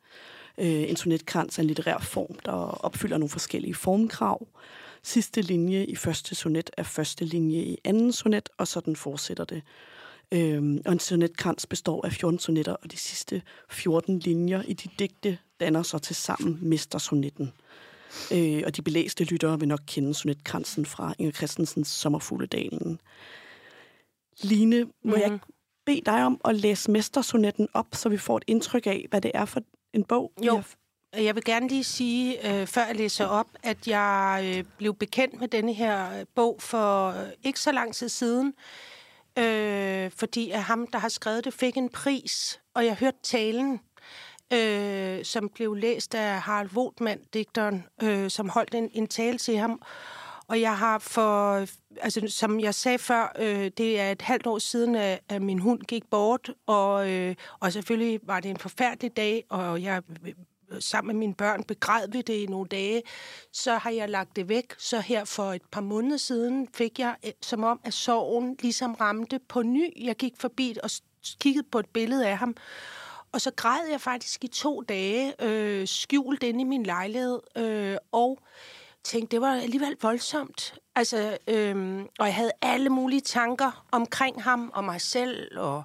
[0.58, 4.46] Øh, en sonetkrans er en litterær form, der opfylder nogle forskellige formkrav.
[5.02, 9.62] Sidste linje i første sonet er første linje i anden sonet, og sådan fortsætter det.
[10.34, 14.88] Øhm, og en sonetkrans består af 14 sonetter, og de sidste 14 linjer i de
[14.98, 17.52] digte danner så til sammen mestersonetten.
[18.32, 23.00] Øh, og de belæste lyttere vil nok kende sonetkransen fra Inger Christensens Sommerfugledalen.
[24.42, 25.20] Line, må mm-hmm.
[25.20, 25.38] jeg
[25.86, 29.30] bede dig om at læse mestersonetten op, så vi får et indtryk af, hvad det
[29.34, 29.60] er for
[29.92, 30.32] en bog?
[30.42, 30.62] Jo,
[31.16, 35.40] jeg vil gerne lige sige, øh, før jeg læser op, at jeg øh, blev bekendt
[35.40, 38.54] med denne her bog for øh, ikke så lang tid siden,
[39.38, 43.80] øh, fordi at ham, der har skrevet det, fik en pris, og jeg hørte talen,
[44.52, 49.56] øh, som blev læst af Harald Wotman, digteren, øh, som holdt en, en tale til
[49.56, 49.82] ham.
[50.48, 51.66] Og jeg har for,
[52.02, 55.58] altså som jeg sagde før, øh, det er et halvt år siden, at, at min
[55.58, 60.02] hund gik bort, og, øh, og selvfølgelig var det en forfærdelig dag, og jeg
[60.80, 63.02] sammen med mine børn begræd vi det i nogle dage.
[63.52, 64.74] Så har jeg lagt det væk.
[64.78, 68.94] Så her for et par måneder siden fik jeg, øh, som om at sorgen ligesom
[68.94, 70.04] ramte på ny.
[70.04, 70.90] Jeg gik forbi og
[71.40, 72.56] kiggede på et billede af ham.
[73.32, 77.40] Og så græd jeg faktisk i to dage, øh, skjult inde i min lejlighed.
[77.56, 78.38] Øh, og
[79.04, 80.74] tænkte, det var alligevel voldsomt.
[80.94, 85.58] Altså, øh, og jeg havde alle mulige tanker omkring ham og mig selv.
[85.58, 85.84] Og,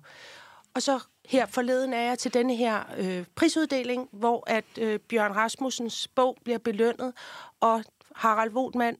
[0.73, 5.31] og så her forleden er jeg til denne her øh, prisuddeling, hvor at øh, Bjørn
[5.31, 7.13] Rasmussens bog bliver belønnet,
[7.59, 7.83] og
[8.15, 8.97] Harald Wotman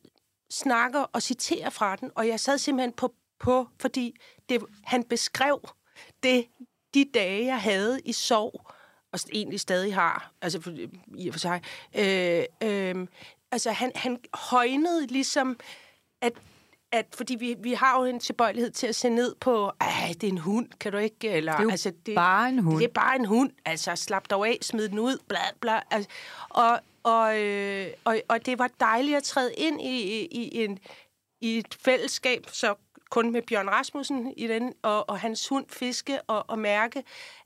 [0.49, 4.15] snakker og citerer fra den, og jeg sad simpelthen på, på fordi
[4.49, 5.62] det, han beskrev
[6.23, 6.47] det,
[6.93, 8.71] de dage, jeg havde i sorg,
[9.12, 10.71] og egentlig stadig har, altså for,
[11.17, 11.62] i og for sig,
[11.95, 13.07] øh, øh,
[13.51, 15.60] altså han, han højnede ligesom,
[16.21, 16.34] at
[16.91, 20.23] at fordi vi, vi har jo en tilbøjelighed til at se ned på, at det
[20.23, 21.30] er en hund, kan du ikke?
[21.30, 22.77] Eller, det er jo altså, det, bare en hund.
[22.77, 23.51] Det er bare en hund.
[23.65, 25.80] Altså, slap dig af, smid den ud, bla bla.
[25.91, 26.10] Altså,
[26.49, 30.80] og, og, øh, og, og det var dejligt at træde ind i, i, en,
[31.41, 32.75] i et fællesskab, så
[33.10, 37.04] kun med Bjørn Rasmussen i den, og, og hans hund Fiske, og, og mærke,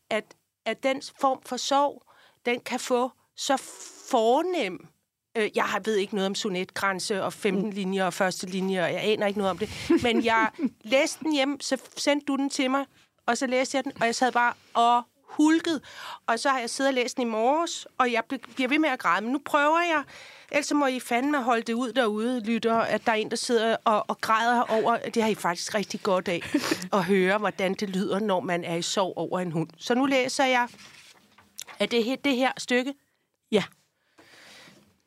[0.10, 2.04] at, at den form for sorg,
[2.46, 3.58] den kan få så
[4.10, 4.88] fornem
[5.36, 7.72] Øh, jeg ved ikke noget om sonetgrænse og 15 mm.
[7.72, 9.70] linjer og første linje, og jeg aner ikke noget om det.
[10.04, 10.50] Men jeg
[10.84, 12.86] læste den hjem, så sendte du den til mig,
[13.26, 15.04] og så læste jeg den, og jeg sad bare og
[15.36, 15.82] hulket.
[16.28, 18.24] Og så har jeg siddet og læst den i morges, og jeg
[18.56, 19.22] bliver ved med at græde.
[19.24, 20.04] Men nu prøver jeg,
[20.52, 23.78] ellers må I fandme holde det ud derude, lytter, at der er en, der sidder
[23.86, 24.98] og, og græder over.
[24.98, 26.42] Det har I faktisk rigtig godt af,
[26.94, 29.70] at høre, hvordan det lyder, når man er i sorg over en hund.
[29.78, 30.68] Så nu læser jeg,
[31.80, 32.94] er det, det her stykke?
[33.52, 33.64] Ja.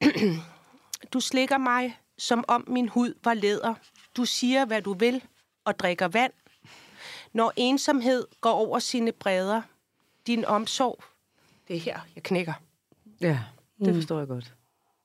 [1.12, 3.74] du slikker mig, som om min hud var læder.
[4.16, 5.24] Du siger, hvad du vil,
[5.64, 6.32] og drikker vand.
[7.32, 9.62] Når ensomhed går over sine bredder,
[10.26, 11.04] din omsorg,
[11.68, 12.52] det er her, jeg knækker.
[13.20, 13.38] Ja,
[13.78, 13.94] det mm.
[13.94, 14.54] forstår jeg godt.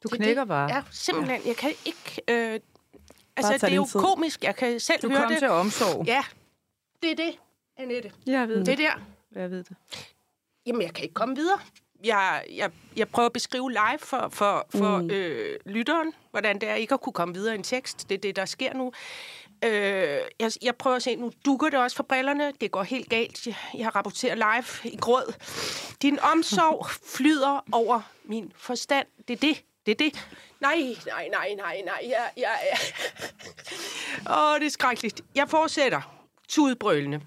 [0.04, 0.76] Du det, knækker bare.
[0.76, 1.42] Ja, simpelthen.
[1.46, 2.22] Jeg kan ikke...
[2.28, 2.60] Øh,
[3.36, 4.00] altså, det er jo tid.
[4.00, 4.44] komisk.
[4.44, 5.28] Jeg kan selv du høre det.
[5.28, 6.06] Du kom til omsorg.
[6.06, 6.24] Ja,
[7.02, 7.36] det er det,
[7.78, 8.12] Annette.
[8.26, 8.66] Jeg ved det.
[8.66, 9.02] Det er der.
[9.42, 9.76] Jeg ved det.
[10.66, 11.60] Jamen, jeg kan ikke komme videre
[12.04, 15.10] jeg, jeg, jeg prøver at beskrive live for, for, for mm.
[15.10, 18.10] øh, lytteren, hvordan det er ikke at kunne komme videre i en tekst.
[18.10, 18.92] Det er det, der sker nu.
[19.64, 22.52] Øh, jeg, jeg prøver at se, nu dukker det også for brillerne.
[22.62, 23.48] Det går helt galt.
[23.48, 25.34] Jeg, jeg rapporterer live i gråd.
[26.02, 29.08] Din omsorg flyder over min forstand.
[29.28, 29.64] Det er det.
[29.86, 30.28] Det er det.
[30.60, 32.00] Nej, nej, nej, nej, nej.
[32.04, 32.80] Jeg, jeg, jeg.
[34.38, 35.22] Åh, det er skrækkeligt.
[35.36, 36.02] Jeg fortsætter.
[36.50, 37.22] Tudbrølende.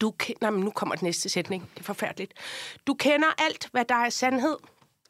[0.00, 1.70] Du kender, men nu kommer den næste sætning.
[1.74, 2.34] Det er forfærdeligt.
[2.86, 4.56] Du kender alt, hvad der er sandhed,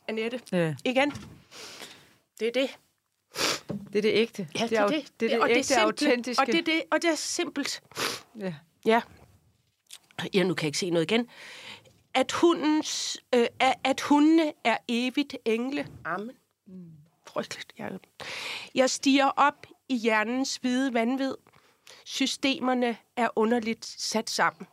[0.08, 0.40] Annette.
[0.52, 0.74] Ja.
[0.84, 1.12] Igen.
[2.40, 2.78] Det er det.
[3.92, 4.48] Det er det ægte.
[4.58, 4.96] Ja, det er det.
[4.96, 6.42] Det, det, er det og ægte, det autentiske.
[6.42, 7.82] Og det, er det, og det er simpelt.
[8.40, 8.54] Ja.
[8.86, 9.00] Ja.
[10.34, 11.28] Ja, nu kan jeg ikke se noget igen.
[12.14, 13.46] At, hundens, øh,
[13.84, 15.86] at hundene er evigt engle.
[16.04, 16.36] Amen.
[16.66, 16.90] Mm.
[17.26, 17.72] Frygteligt.
[17.78, 17.90] Jeg,
[18.74, 21.34] jeg stiger op i hjernens hvide vanvid
[22.04, 24.66] Systemerne er underligt sat sammen.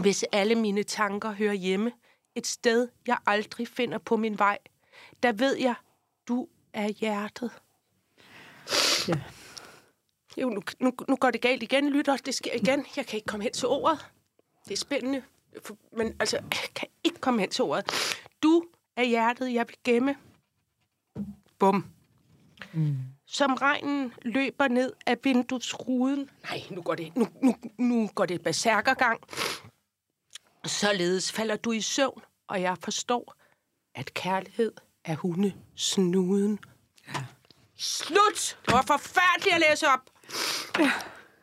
[0.00, 1.92] Hvis alle mine tanker hører hjemme
[2.34, 4.58] et sted, jeg aldrig finder på min vej,
[5.22, 5.74] der ved jeg,
[6.28, 7.50] du er hjertet.
[9.08, 9.14] Ja.
[10.36, 12.16] Jo, nu, nu, nu går det galt igen, lytter.
[12.16, 12.86] Det sker igen.
[12.96, 14.06] Jeg kan ikke komme hen til ordet.
[14.64, 15.22] Det er spændende.
[15.92, 17.90] Men altså, jeg kan ikke komme hen til ordet.
[18.42, 18.64] Du
[18.96, 20.16] er hjertet, jeg vil gemme.
[21.58, 21.86] Bum.
[22.72, 26.30] Mm som regnen løber ned af vinduesruden.
[26.42, 29.20] Nej, nu går det, nu, nu, nu går det berserkergang.
[30.66, 33.34] Således falder du i søvn, og jeg forstår,
[33.94, 34.72] at kærlighed
[35.04, 36.58] er hunde snuden.
[37.08, 37.24] Ja.
[37.78, 38.58] Slut!
[38.66, 40.00] Det var forfærdeligt at læse op.
[40.78, 40.92] Ja.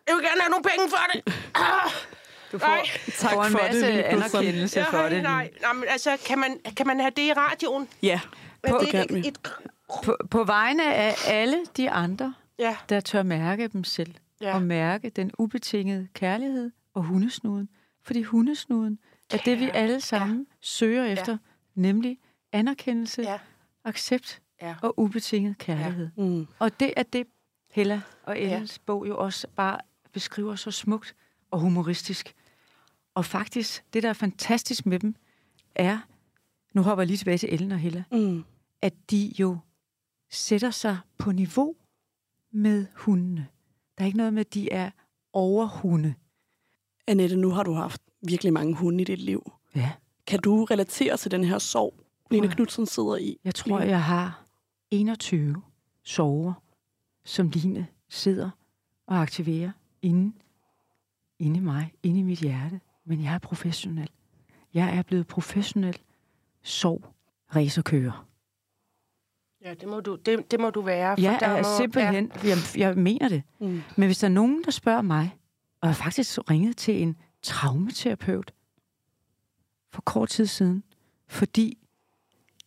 [0.08, 1.34] Jeg vil gerne have nogle penge for det.
[1.56, 1.92] Ah.
[2.52, 2.88] Du får, nej.
[3.18, 5.24] tak får en for masse det, anerkendelse ja, for det.
[5.24, 7.90] Nej, nej, men altså, kan man, kan man have det i radioen?
[8.02, 8.22] Ja,
[8.68, 9.40] på, det er et, et,
[10.04, 12.78] på, på vegne af alle de andre, ja.
[12.90, 14.56] der tør mærke dem selv, ja.
[14.56, 17.70] og mærke den ubetingede kærlighed og hundesnuden.
[18.06, 19.00] Fordi hundesnuden
[19.32, 20.56] er det, vi alle sammen ja.
[20.62, 21.38] søger efter, ja.
[21.76, 22.20] nemlig
[22.52, 23.40] anerkendelse, ja.
[23.84, 24.76] accept ja.
[24.82, 26.10] og ubetinget kærlighed.
[26.18, 26.24] Ja.
[26.24, 26.48] Mm.
[26.60, 27.28] Og det er det,
[27.72, 28.82] Hella og Ellens ja.
[28.86, 29.80] bog jo også bare
[30.12, 31.16] beskriver så smukt
[31.52, 32.34] og humoristisk.
[33.16, 35.16] Og faktisk, det der er fantastisk med dem,
[35.76, 36.00] er,
[36.74, 38.44] nu hopper jeg lige tilbage til Ellen og Hella, mm.
[38.82, 39.58] at de jo
[40.32, 41.76] sætter sig på niveau
[42.52, 43.48] med hundene.
[43.98, 44.92] Der er ikke noget med, at de er
[45.34, 46.14] overhunde.
[47.08, 49.52] Annette, nu har du haft virkelig mange hunde i dit liv.
[49.76, 49.92] Ja.
[50.28, 51.94] Kan du relatere til den her sorg,
[52.32, 53.38] Lene Knudsen sidder i?
[53.44, 54.44] Jeg tror, jeg har
[54.92, 55.62] 21
[56.04, 56.54] sover,
[57.24, 58.50] som Line sidder
[59.08, 60.34] og aktiverer inde,
[61.40, 62.80] inde i mig, inde i mit hjerte.
[63.06, 64.10] Men jeg er professionel.
[64.74, 65.98] Jeg er blevet professionel
[66.62, 67.06] sorg
[67.56, 68.26] racerkører.
[69.66, 71.16] Ja, det må du, det, det må du være.
[71.18, 73.44] Jeg der er må, simpelthen, jeg, jeg mener det.
[73.60, 73.82] Mm.
[73.98, 75.38] Men hvis der er nogen, der spørger mig,
[75.84, 78.54] og jeg har faktisk ringet til en traumaterapeut
[79.92, 80.84] for kort tid siden,
[81.28, 81.78] fordi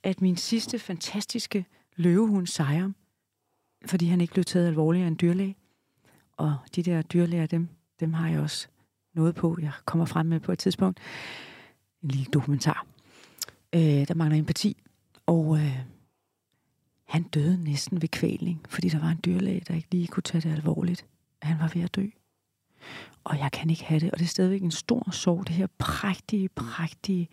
[0.03, 2.93] at min sidste fantastiske løvehund sejrer,
[3.87, 5.57] fordi han ikke blev taget alvorligt af en dyrlæge,
[6.37, 7.69] og de der dyrlæger, dem,
[8.01, 8.69] dem har jeg også
[9.15, 11.01] noget på, jeg kommer frem med på et tidspunkt.
[12.03, 12.87] En lille dokumentar.
[13.75, 14.83] Øh, der mangler empati.
[15.27, 15.79] Og øh,
[17.05, 20.49] han døde næsten ved kvælning, fordi der var en dyrlæge, der ikke lige kunne tage
[20.49, 21.07] det alvorligt.
[21.43, 22.07] Han var ved at dø.
[23.25, 24.11] Og jeg kan ikke have det.
[24.11, 27.29] Og det er stadigvæk en stor sorg, det her prægtige, prægtige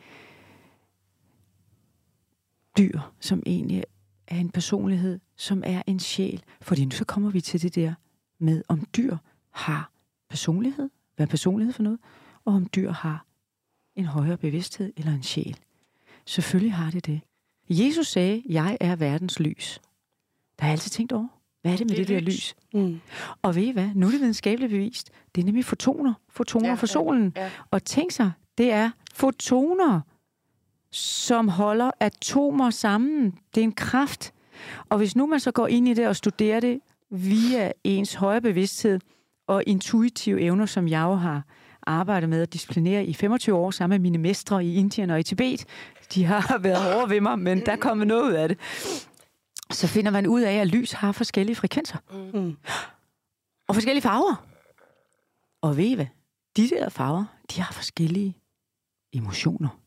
[2.78, 3.84] dyr, som egentlig
[4.28, 6.44] er en personlighed, som er en sjæl.
[6.62, 7.94] Fordi nu så kommer vi til det der
[8.40, 9.18] med, om dyr
[9.50, 9.92] har
[10.30, 12.00] personlighed, hvad er personlighed for noget,
[12.46, 13.26] og om dyr har
[13.96, 15.58] en højere bevidsthed eller en sjæl.
[16.26, 17.22] Selvfølgelig har det det.
[17.70, 19.80] Jesus sagde, jeg er verdens lys.
[20.60, 21.28] Der har jeg altid tænkt over,
[21.64, 22.34] hvad er det med det, Det er der lys.
[22.34, 22.56] lys?
[22.74, 23.00] Mm.
[23.42, 23.90] Og ved I hvad?
[23.96, 25.12] Nu er det videnskabeligt bevist.
[25.36, 26.14] Det er nemlig fotoner.
[26.30, 27.34] Fotoner Ja, ja, fra solen.
[27.36, 27.50] ja.
[27.72, 30.02] Og tænk sig, det er fotoner,
[30.92, 33.34] som holder atomer sammen.
[33.56, 34.34] Det er en kraft.
[34.90, 36.80] Og hvis nu man så går ind i det og studerer det
[37.12, 39.00] via ens højere bevidsthed
[39.48, 41.44] og intuitive evner, som jeg jo har
[41.88, 45.24] arbejdet med at disciplinere i 25 år sammen med mine mestre i Indien og i
[45.24, 45.66] Tibet.
[46.16, 48.58] De har været hårde ved mig, men der er kommet noget ud af det.
[49.74, 51.98] Så finder man ud af, at lys har forskellige frekvenser
[52.34, 52.56] Mm.
[53.68, 54.48] og forskellige farver.
[55.62, 56.06] Og ved I hvad?
[56.58, 58.38] De der farver, de har forskellige
[59.14, 59.80] emotioner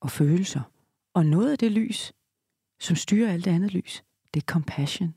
[0.00, 0.60] og følelser.
[1.14, 2.12] Og noget af det lys,
[2.80, 5.14] som styrer alt det andet lys, det er compassion.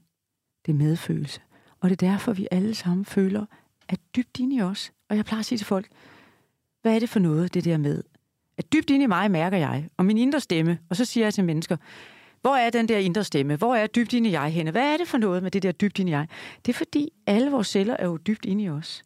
[0.66, 1.42] Det er medfølelse.
[1.80, 3.46] Og det er derfor, vi alle sammen føler,
[3.90, 5.90] at dybt inde i os, og jeg plejer at sige til folk,
[6.82, 8.04] hvad er det for noget, det der med,
[8.58, 11.34] at dybt inde i mig mærker jeg, og min indre stemme, og så siger jeg
[11.34, 11.78] til mennesker,
[12.42, 13.56] hvor er den der indre stemme?
[13.56, 14.72] Hvor er dybt inde i jeg henne?
[14.72, 16.28] Hvad er det for noget med det der dybt inde i jeg?
[16.66, 19.04] Det er fordi, alle vores celler er jo dybt inde i os.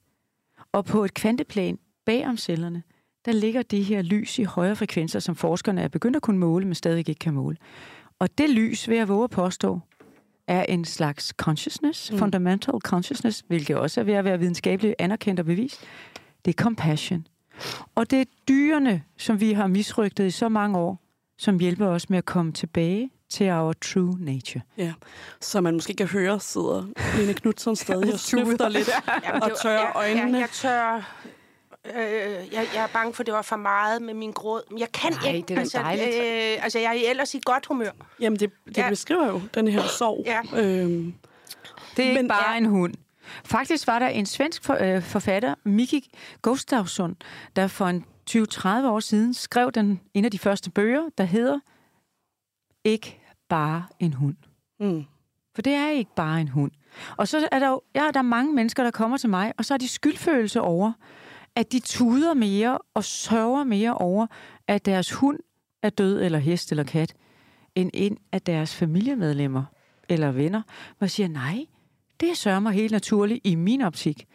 [0.71, 2.83] Og på et kvanteplan bag om cellerne,
[3.25, 6.65] der ligger det her lys i højere frekvenser, som forskerne er begyndt at kunne måle,
[6.65, 7.57] men stadig ikke kan måle.
[8.19, 9.79] Og det lys, vil jeg våge at påstå,
[10.47, 12.17] er en slags consciousness, mm.
[12.17, 15.81] fundamental consciousness, hvilket også er ved at være videnskabeligt anerkendt og bevist.
[16.45, 17.27] Det er compassion.
[17.95, 21.01] Og det er dyrene, som vi har misrygtet i så mange år,
[21.37, 24.61] som hjælper os med at komme tilbage til our true nature.
[24.77, 24.93] Ja,
[25.41, 26.83] så man måske kan høre, sidder
[27.17, 28.89] Lene Knudsen stadig og snøfter lidt
[29.27, 30.31] Jamen, og tørrer jeg, øjnene.
[30.31, 31.11] Jeg, jeg tør...
[31.95, 34.61] Øh, jeg, jeg er bange for, at det var for meget med min gråd.
[34.69, 35.47] Men jeg kan Nej, ikke.
[35.47, 36.07] det er altså, dejligt.
[36.07, 37.89] Øh, altså, jeg er ellers i godt humør.
[38.19, 38.89] Jamen, det, det Ja.
[38.89, 40.23] beskriver jo den her sorg.
[40.25, 40.41] Ja.
[40.61, 41.13] Øhm,
[41.97, 42.57] Det er ikke Men- bare Ja.
[42.57, 42.93] en hund.
[43.45, 46.09] Faktisk var der en svensk for, øh, forfatter, Miki
[46.41, 47.15] Gustafsson,
[47.55, 51.59] der for en 20-30 år siden skrev den, en af de første bøger, der hedder
[52.83, 54.35] Ikke bare en hund.
[54.79, 55.05] mm.
[55.55, 56.71] For det er ikke bare en hund.
[57.17, 59.65] Og så er der jo ja, der er mange mennesker, der kommer til mig, og
[59.65, 60.91] så har de skyldfølelse over,
[61.55, 64.27] at de tuder mere og sørger mere over,
[64.67, 65.39] at deres hund
[65.83, 67.13] er død, eller hest, eller kat,
[67.75, 69.63] end ind af deres familiemedlemmer
[70.09, 70.61] eller venner,
[71.01, 71.65] jeg siger, nej,
[72.19, 74.25] det sørger mig helt naturligt i min optik.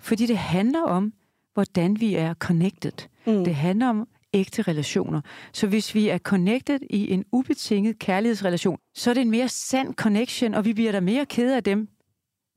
[0.00, 1.12] Fordi det handler om,
[1.54, 3.08] hvordan vi er connected.
[3.26, 3.44] Mm.
[3.44, 5.20] Det handler om ægte relationer.
[5.52, 9.94] Så hvis vi er connected i en ubetinget kærlighedsrelation, så er det en mere sand
[9.94, 11.88] connection, og vi bliver da mere kede af dem,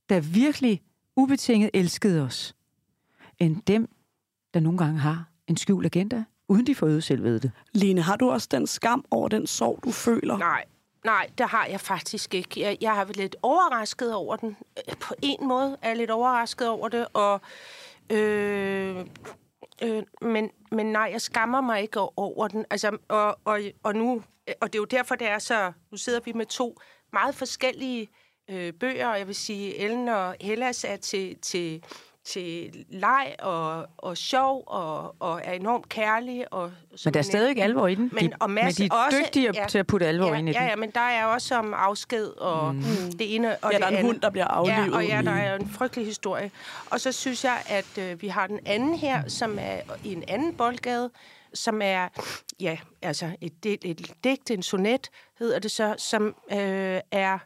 [0.10, 0.82] der virkelig
[1.16, 2.56] ubetinget elskede os,
[3.40, 3.90] end dem,
[4.54, 7.52] der nogle gange har en skjult agenda, uden de får øget selv ved det.
[7.74, 10.38] Lene, har du også den skam over den sorg, du føler?
[10.38, 10.64] Nej,
[11.06, 12.62] nej, det har jeg faktisk ikke.
[12.62, 14.58] Jeg, jeg har været lidt overrasket over den.
[15.00, 17.42] På en måde er jeg lidt overrasket over det, og...
[18.10, 19.06] Øh,
[19.84, 22.66] øh, men, men nej, jeg skammer mig ikke over den.
[22.70, 24.24] Altså, og, og, og nu...
[24.62, 25.72] Og det er jo derfor, det er så...
[25.92, 26.78] Nu sidder vi med to
[27.14, 28.10] meget forskellige
[28.50, 31.84] øh, bøger, og jeg vil sige, Ellen og Hellas er til, til,
[32.26, 36.54] til leg og, og sjov og, og er enormt kærlige.
[36.54, 36.72] Og,
[37.06, 38.10] Men der er stadig ikke alvor i den.
[38.14, 39.66] Men- de, og men de er også- dygtige ja.
[39.68, 40.68] til at putte alvor ja, ind i ja, den.
[40.70, 42.82] ja, men der er også om afsked og mm.
[43.20, 44.06] det ene og Ja, det der er en andet.
[44.12, 44.88] hund, der bliver aflivet.
[44.92, 46.52] Ja, og ja, der er en frygtelig historie.
[46.92, 50.24] Og så synes jeg, at øh, vi har den anden her, som er i en
[50.28, 51.10] anden boldgade,
[51.54, 52.08] som er,
[52.60, 57.38] ja, altså et, et, et digt, en sonet, hedder det så, som øh, er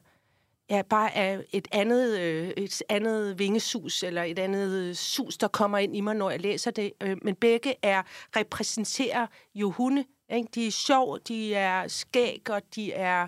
[0.70, 5.78] ja, bare er et andet, øh, et andet vingesus, eller et andet sus, der kommer
[5.78, 6.92] ind i mig, når jeg læser det.
[7.04, 8.02] Øh, men begge er
[8.36, 10.06] repræsenterer jo hunde.
[10.34, 10.48] Ikke?
[10.56, 13.28] De er sjov, de er skæg, og de er...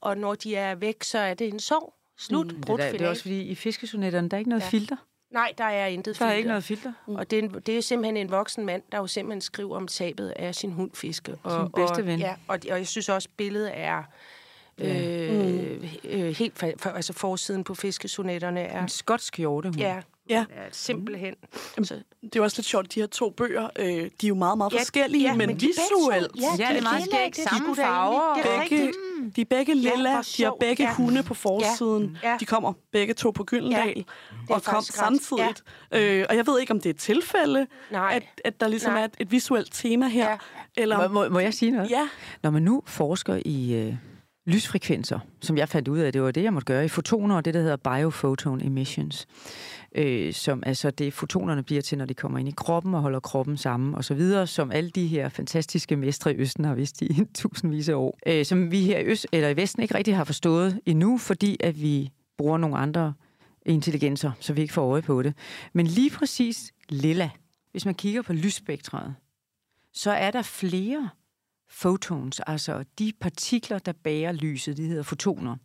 [0.00, 1.94] Og når de er væk, så er det en sorg.
[2.18, 2.46] Slut.
[2.52, 4.68] Mm, det, er, der- det er også fordi, i fiskesonetterne, der er ikke noget Ja.
[4.68, 4.96] filter.
[5.30, 6.36] Nej, der er intet Der er filter.
[6.36, 6.92] ikke noget filter.
[7.06, 9.88] Og det er, en, det er simpelthen en voksen mand, der jo simpelthen skriver om
[9.88, 11.36] tabet af sin hund Fiske.
[11.42, 12.18] Og, Sin bedste og, ven.
[12.18, 14.02] Ja, og, og jeg synes også, billedet er
[14.80, 16.58] øh, øh, helt...
[16.58, 18.82] For, for, altså forsiden på fiskesonetterne er...
[18.82, 19.78] En skotsk hjorte, hun.
[19.78, 20.44] Ja, Ja.
[20.50, 21.34] er simpelthen...
[21.82, 24.58] Så, Det er også lidt sjovt, de her to bøger, øh, de er jo meget,
[24.58, 26.32] meget Ja, forskellige, ja, men, men de visuelt.
[26.40, 27.36] ja, Ja, det er meget skægt.
[27.50, 28.34] Samme da farver.
[28.34, 29.36] det er Begge, rigtigt.
[29.36, 30.94] de er begge lilla, hvor de har begge ja.
[30.94, 32.18] hunde på forsiden.
[32.22, 32.36] Ja.
[32.40, 34.84] De kommer begge to på Gyldendal, er og kom ret.
[34.84, 35.62] samtidigt.
[35.92, 38.12] Øh, og jeg ved ikke, om det er et tilfælde, Nej.
[38.14, 39.00] at, at der ligesom Nej.
[39.00, 40.30] er et, et visuelt tema her.
[40.30, 40.36] Ja.
[40.76, 41.90] Eller, Må, må, må jeg sige noget?
[41.90, 42.08] Ja,
[42.42, 43.94] Når man nu forsker i øh,
[44.46, 47.44] lysfrekvenser, som jeg fandt ud af, det var det, jeg måtte gøre, i fotoner og
[47.44, 49.26] det, der hedder biophoton emissions,
[49.94, 53.20] øh, som altså det, fotonerne bliver til, når de kommer ind i kroppen og holder
[53.20, 57.02] kroppen sammen og så videre, som alle de her fantastiske mestre i Østen har vidst
[57.02, 60.16] i tusindvis af år, øh, som vi her i, Øst, eller i Vesten ikke rigtig
[60.16, 63.14] har forstået endnu, fordi at vi bruger nogle andre
[63.66, 65.34] intelligenser, så vi ikke får øje på det.
[65.72, 67.30] Men lige præcis lilla,
[67.70, 69.14] hvis man kigger på lysspektret,
[69.92, 71.08] så er der flere
[71.70, 75.56] photons, altså de partikler, der bærer lyset, de hedder fotoner.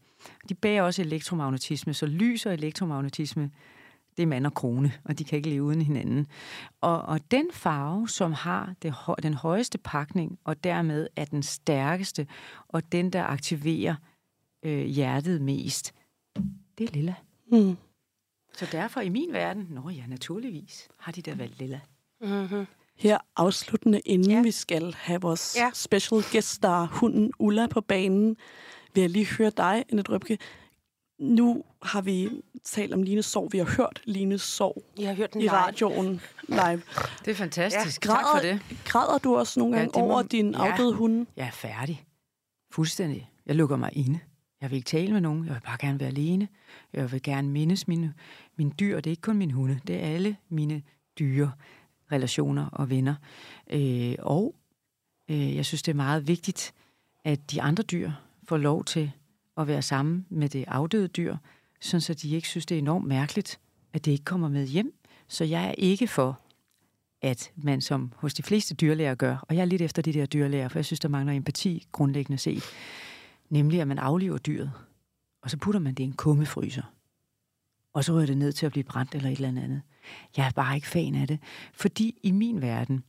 [0.50, 3.52] De bærer også elektromagnetisme, så lys og elektromagnetisme,
[4.18, 6.28] det er mand og krone, og de kan ikke leve uden hinanden.
[6.82, 12.28] Og, og den farve, som har det, den højeste pakning, og dermed er den stærkeste,
[12.68, 13.96] og den, der aktiverer
[14.64, 15.94] øh, hjertet mest,
[16.78, 17.16] det er lilla.
[17.52, 17.78] mm.
[18.54, 21.80] Så derfor i min verden, nå ja, naturligvis, har de da valgt lilla.
[22.22, 22.66] mm-hmm.
[22.98, 24.36] Her afsluttende, inden Ja.
[24.36, 24.42] ja.
[24.42, 25.64] vi skal have vores Ja.
[25.64, 25.70] ja.
[25.74, 28.38] special guest star, hunden Ulla, på banen,
[28.94, 30.38] vil jeg lige høre dig, Annette Røbke.
[31.20, 32.30] Nu har vi
[32.64, 33.50] talt om Lines sorg.
[33.52, 35.52] Vi har hørt Lines sorg Jeg har hørt den i live.
[35.52, 36.82] radioen live.
[37.26, 38.06] Det er fantastisk.
[38.06, 38.12] Ja.
[38.12, 38.78] tak for Græder- det.
[38.86, 40.58] Græder du også nogle Ja, gange det må- over din ja.
[40.72, 41.26] afdøde hunde?
[41.36, 42.06] Jeg er færdig.
[42.72, 43.30] Fuldstændig.
[43.46, 44.20] Jeg lukker mig inde.
[44.62, 45.46] Jeg vil ikke tale med nogen.
[45.46, 46.48] Jeg vil bare gerne være alene.
[46.94, 48.14] Jeg vil gerne mindes mine,
[48.58, 48.96] mine dyr.
[48.96, 49.80] Det er ikke kun mine hunde.
[49.88, 50.82] Det er alle mine
[51.20, 51.52] dyre
[52.12, 53.16] relationer og venner.
[53.70, 54.56] Øh, og
[55.30, 56.74] øh, jeg synes, det er meget vigtigt,
[57.24, 58.12] at de andre dyr
[58.44, 59.12] får lov til
[59.58, 61.38] at være sammen med det afdøde dyr,
[61.82, 63.60] sådan så de ikke synes, det er enormt mærkeligt,
[63.94, 64.94] at det ikke kommer med hjem.
[65.28, 66.40] Så jeg er ikke for,
[67.22, 70.26] at man som hos de fleste dyrlæger gør, og jeg er lidt efter de der
[70.26, 72.64] dyrlæger, for jeg synes, der mangler empati grundlæggende set,
[73.50, 74.72] nemlig at man afliver dyret,
[75.42, 76.84] og så putter man det i en kummefryser,
[77.96, 79.82] og så ryger det ned til at blive brændt eller et eller andet.
[80.38, 81.40] Jeg er bare ikke fan af det,
[81.74, 83.04] fordi i min verden,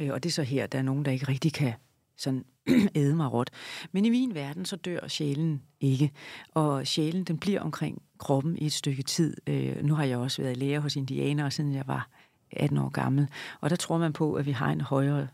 [0.00, 1.72] øh, og det er så her, der er nogen, der ikke rigtig kan
[2.16, 2.44] sådan
[2.94, 3.50] æde mig råt,
[3.92, 6.10] men i min verden, så dør sjælen ikke,
[6.54, 9.36] og sjælen, den bliver omkring kroppen i et stykke tid.
[9.46, 12.08] Øh, nu har jeg også været lærer hos indianere, siden jeg var
[12.52, 13.28] 18 år gammel,
[13.60, 15.28] og der tror man på, at vi har en højere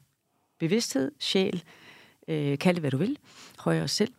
[0.58, 1.62] bevidsthed, sjæl,
[2.28, 3.18] øh, kald det hvad du vil,
[3.58, 4.12] højere selv,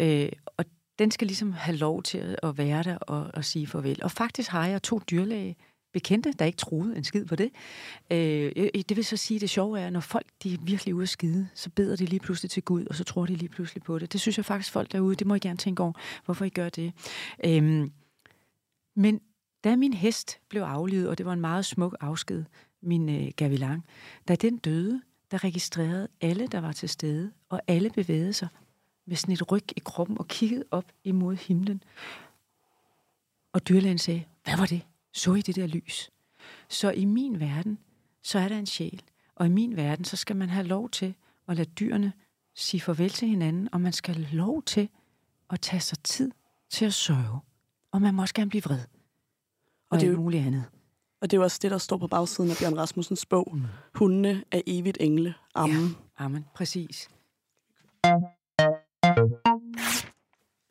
[0.00, 0.64] øh, og
[0.98, 4.02] den skal ligesom have lov til at- være der og, og sige farvel.
[4.02, 5.56] Og faktisk har jeg to dyrlæge
[5.92, 7.50] bekendte, der ikke troede en skid på det.
[8.10, 10.58] Øh, øh det vil så sige, at det sjove er, at når folk de er
[10.62, 13.34] virkelig ude at skide, så beder de lige pludselig til Gud, og så tror de
[13.34, 14.12] lige pludselig på det.
[14.12, 15.92] Det synes jeg faktisk folk derude, det må I gerne tænke over,
[16.24, 16.92] hvorfor I gør det.
[17.44, 17.88] Øh,
[18.96, 19.20] men
[19.64, 22.44] da min hest blev aflivet, og det var en meget smuk afsked,
[22.82, 23.84] min øh, gavilang,
[24.28, 28.48] da den døde, der registrerede alle, der var til stede, og alle bevægede sig
[29.06, 31.82] med sådan et ryg i kroppen og kiggede op imod himlen.
[33.52, 34.82] Og dyrlægen sagde, hvad var det?
[35.12, 36.10] Så I det der lys?
[36.68, 37.78] Så i min verden,
[38.22, 39.02] så er der en sjæl.
[39.34, 41.14] Og i min verden, så skal man have lov til
[41.48, 42.12] at lade dyrene
[42.54, 44.88] sige farvel til hinanden, og man skal have lov til
[45.50, 46.30] at tage sig tid
[46.70, 47.40] til at sørge.
[47.92, 48.78] Og man må også gerne blive vred.
[48.78, 48.86] Og,
[49.90, 50.64] og det er er jo- muligt andet.
[51.20, 53.50] Og det er jo også det, der står på bagsiden af Bjørn Rasmussens bog.
[53.56, 53.62] Mm.
[53.94, 55.34] Hundene er evigt engle.
[55.54, 55.88] Amen.
[56.18, 56.24] Ja.
[56.24, 57.08] Amen, præcis.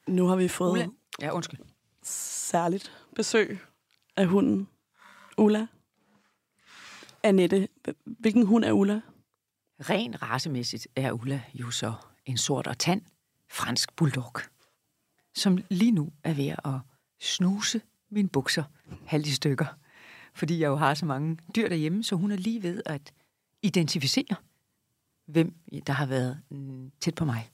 [0.07, 0.87] Nu har vi fået Ulla.
[1.21, 1.59] Ja, undskyld.
[2.03, 3.59] særligt besøg
[4.15, 4.67] af hunden
[5.37, 5.67] Ulla.
[7.23, 7.67] Annette,
[8.03, 9.01] hvilken hund er Ulla?
[9.79, 11.93] Ren racemæssigt er Ulla jo så
[12.25, 13.01] en sort og tand
[13.49, 14.33] fransk bulldog,
[15.35, 16.79] som lige nu er ved at
[17.21, 18.63] snuse mine bukser
[19.05, 19.65] halvt i stykker.
[20.33, 23.13] Fordi jeg jo har så mange dyr derhjemme, så hun er lige ved at
[23.61, 24.35] identificere,
[25.25, 25.53] hvem
[25.87, 27.51] der har været mm, tæt på mig.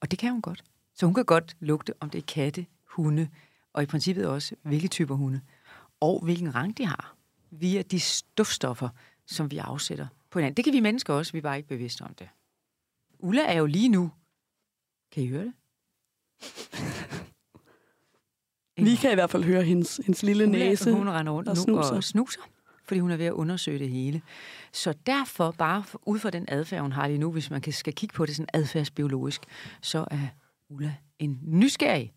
[0.00, 0.64] Og det kan hun godt.
[1.00, 3.28] Så hun kan godt lugte, om det er katte, hunde,
[3.72, 5.40] og i princippet også, hvilke typer hunde,
[6.00, 7.16] og hvilken rang de har,
[7.50, 8.88] via de stofstoffer,
[9.26, 10.56] som vi afsætter på hinanden.
[10.56, 12.28] Det kan vi mennesker også, vi er bare ikke bevidste om det.
[13.18, 14.10] Ulla er jo lige nu.
[15.12, 15.52] Kan I høre det?
[18.86, 20.92] Vi kan i hvert fald høre hendes, hendes lille Ulla, næse.
[20.92, 21.94] Hun render rundt og nu snuser.
[21.94, 22.40] og snuser,
[22.84, 24.22] fordi hun er ved at undersøge det hele.
[24.72, 27.94] Så derfor, bare ud fra den adfærd, hun har lige nu, hvis man kan, skal
[27.94, 29.42] kigge på det sådan adfærdsbiologisk,
[29.80, 30.28] så er
[30.70, 32.12] Ulla en nysgerrig,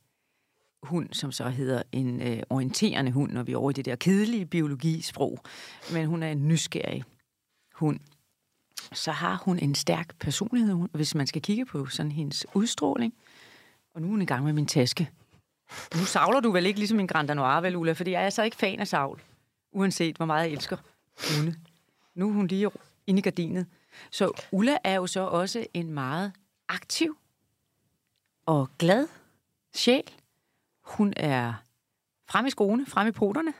[0.83, 3.95] hund, som så hedder en øh, orienterende hund, når vi er over i det der
[3.95, 5.39] kedelige biologisprog.
[5.93, 7.03] Men hun er en nysgerrig
[7.75, 7.99] hund.
[8.91, 13.13] Så har hun en stærk personlighed, hvis man skal kigge på sådan hendes udstråling.
[13.95, 15.09] Og nu er hun i gang med min taske.
[15.95, 17.93] Nu savler du vel ikke ligesom en Grand Noir, vel, Ulla?
[17.93, 19.21] Fordi jeg er altså ikke fan af savl.
[19.71, 20.77] Uanset hvor meget jeg elsker
[21.15, 21.55] hunde.
[22.15, 22.69] Nu er hun lige
[23.07, 23.65] inde i gardinet.
[24.11, 26.31] Så Ulla er jo så også en meget
[26.69, 27.17] aktiv
[28.45, 29.07] og glad
[29.73, 30.03] sjæl.
[30.81, 31.53] Hun er
[32.29, 33.53] frem i skoene, frem i poterne.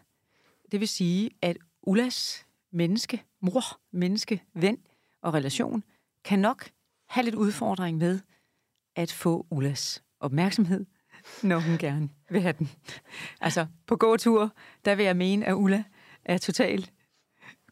[0.71, 4.77] Det vil sige, at Ullas menneske, mor, menneske, ven
[5.21, 5.83] og relation
[6.23, 6.69] kan nok
[7.09, 8.19] have lidt udfordring med
[8.95, 10.85] at få Ullas opmærksomhed,
[11.43, 12.69] når hun gerne vil have den.
[13.41, 14.53] Altså, på gåtur,
[14.85, 15.83] der vil jeg mene, at Ulla
[16.25, 16.93] er totalt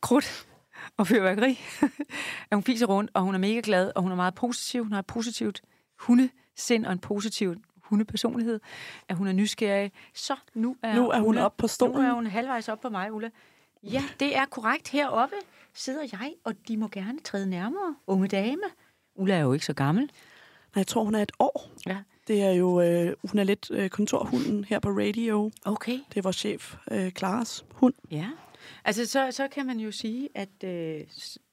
[0.02, 0.48] krudt
[0.98, 1.60] og fyrværkeri.
[2.52, 4.84] at hun fiser rundt, og hun er mega glad, og hun er meget positiv.
[4.84, 5.62] Hun har et positivt
[6.52, 8.60] hundesind og en positiv hundepersonlighed.
[9.10, 9.92] At hun er nysgerrig.
[10.14, 12.02] Så nu er, Nu er hun Ulla, oppe på stolen.
[12.02, 13.30] Nu er hun halvvejs op på mig, Ulla.
[13.84, 14.90] Ja, det er korrekt.
[14.90, 15.36] Heroppe
[15.74, 17.96] sidder jeg, og de må gerne træde nærmere.
[18.08, 18.64] Unge dame.
[19.16, 20.04] Ulla er jo ikke så gammel.
[20.04, 20.12] Nej,
[20.76, 21.72] jeg tror, hun er et år.
[21.86, 21.98] Ja.
[22.28, 25.52] Det er jo, øh, hun er lidt øh, kontorhunden her på radio.
[25.66, 26.00] Okay.
[26.10, 27.94] Det er vores chef, øh, Klares hund.
[28.12, 28.28] Ja.
[28.86, 31.02] Altså, så, så kan man jo sige, at øh,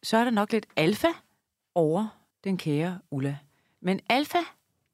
[0.03, 1.09] så er der nok lidt alfa
[1.75, 2.07] over
[2.45, 3.39] den kære Ulla.
[3.81, 4.01] Men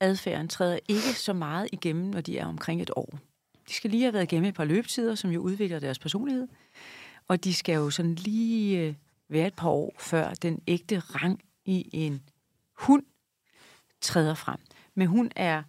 [0.04, 3.18] adfærden træder ikke så meget igennem, når de er omkring et år.
[3.68, 6.48] De skal lige have været igennem et par løbetider, som jo udvikler deres personlighed.
[7.28, 8.94] Og de skal jo sådan lige øh,
[9.28, 12.22] være et par år, før den ægte rang i en
[12.78, 13.02] hund
[14.00, 14.58] træder frem.
[14.94, 15.62] Men hun er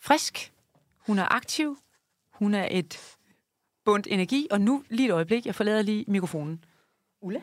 [0.00, 0.52] frisk,
[0.96, 1.78] hun er aktiv,
[2.32, 3.16] hun er et
[3.84, 6.64] bundt energi, og nu lige et øjeblik, jeg forlader lige mikrofonen.
[7.20, 7.40] Ulla?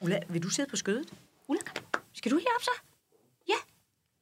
[0.00, 1.14] Ulla, vil du sidde på skødet?
[1.48, 1.60] Ulla,
[2.12, 2.89] skal du herop så?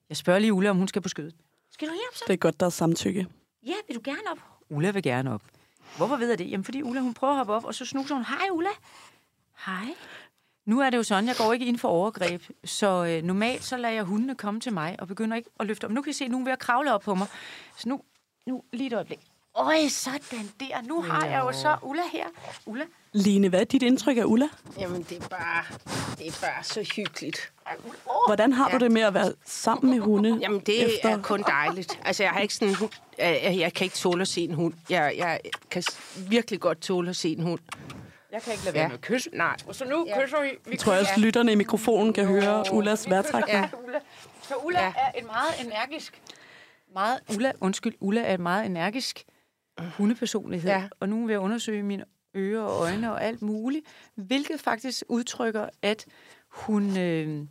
[0.09, 1.35] Jeg spørger lige Ulla, om hun skal på skødet.
[1.71, 2.25] Skal du herop så?
[2.27, 3.27] Det er godt, der er samtykke.
[3.67, 4.39] Ja, vil du gerne op?
[4.71, 5.43] Ulla vil gerne op.
[5.97, 6.51] Hvorfor ved jeg det?
[6.51, 8.25] Jamen, fordi Ulla, hun prøver at hoppe op, og så snuser hun.
[8.25, 8.71] Hej, Ulla.
[9.67, 9.95] Hej.
[10.67, 13.77] Nu er det jo sådan, jeg går ikke ind for overgreb, så øh, normalt så
[13.77, 15.91] lader jeg hundene komme til mig og begynder ikke at løfte op.
[15.91, 17.27] Nu kan I se, at nu er hun ved at kravle op på mig.
[17.77, 18.01] Så nu,
[18.47, 19.21] nu lige et øjeblik.
[19.55, 20.83] Øj, sådan der.
[20.83, 22.27] Nu har jeg jo så Ulla her.
[22.67, 22.85] Ulla,
[23.19, 24.49] Line, hvad er dit indtryk af Ulla?
[24.79, 25.65] Jamen, det er bare,
[26.19, 27.53] det er bare så hyggeligt.
[28.27, 30.39] Hvordan har du det med at være sammen med hunde?
[30.41, 31.09] Jamen, det efter...
[31.09, 32.01] Er kun dejligt.
[32.05, 32.75] Altså, jeg har ikke sådan...
[33.19, 34.75] Jeg, jeg kan ikke tåle at se en hund.
[34.91, 35.41] Jeg, jeg
[35.71, 35.83] kan
[36.29, 37.61] virkelig godt tåle at se en hund.
[38.33, 38.91] jeg kan ikke lade Ja.
[39.01, 39.31] kysse.
[39.33, 39.57] Nej.
[39.67, 40.23] Og så nu Ja.
[40.25, 40.49] kysser vi.
[40.49, 43.59] vi Jeg tror også, at lytterne i mikrofonen kan høre Ullas vejrtrækning.
[43.59, 43.69] Ja.
[43.87, 43.99] Ulla.
[44.43, 44.87] Så Ulla Ja.
[44.87, 44.93] ja.
[44.97, 46.23] er en meget energisk...
[46.95, 49.25] Meget, Ulla, undskyld, Ulla er et meget energisk
[49.97, 50.71] hundepersonlighed.
[50.71, 50.83] Ja.
[51.01, 52.05] Og nu vil jeg undersøge mine
[52.35, 56.07] ører og øjne og alt muligt, hvilket faktisk udtrykker, at
[56.49, 57.47] hun øh,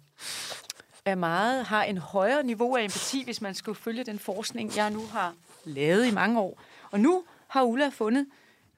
[1.06, 4.90] er meget, har en højere niveau af empati, hvis man skulle følge den forskning, jeg
[4.92, 5.34] nu har
[5.66, 6.62] lavet i mange år.
[6.92, 8.28] Og nu har Ulla fundet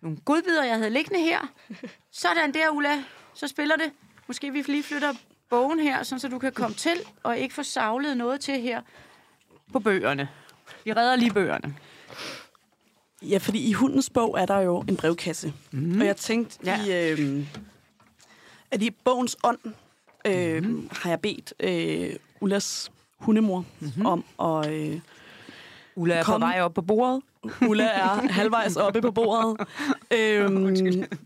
[0.02, 1.40] nogle godbidder, jeg havde liggende her.
[2.12, 3.04] Sådan der, Ulla.
[3.34, 3.92] Så spiller det.
[4.28, 5.14] Måske vi lige flytter
[5.50, 8.82] bogen her, så du kan komme til og ikke få savlet noget til her
[9.74, 10.30] på bøgerne.
[10.84, 11.76] Vi redder lige bøgerne.
[13.22, 15.54] Ja, fordi i hundens bog er der jo en brevkasse.
[15.72, 16.00] Mm.
[16.00, 16.86] Og jeg tænkte, Ja.
[16.86, 17.46] i, øh,
[18.72, 19.60] at i bogens ånd
[20.26, 20.90] øh, mm.
[20.92, 24.06] har jeg bedt øh, Ullas hundemor mm-hmm.
[24.06, 24.72] om at...
[24.72, 25.00] Øh,
[25.96, 26.42] Ulla er Kom.
[26.42, 27.22] på vej op på bordet.
[27.70, 29.58] Ulla er halvvejs oppe på bordet.
[30.18, 30.76] Øhm,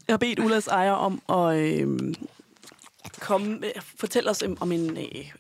[0.08, 2.16] jeg har bedt Ullas ejer om at øhm,
[3.20, 3.60] komme,
[4.00, 5.32] fortælle os om, om en, øh,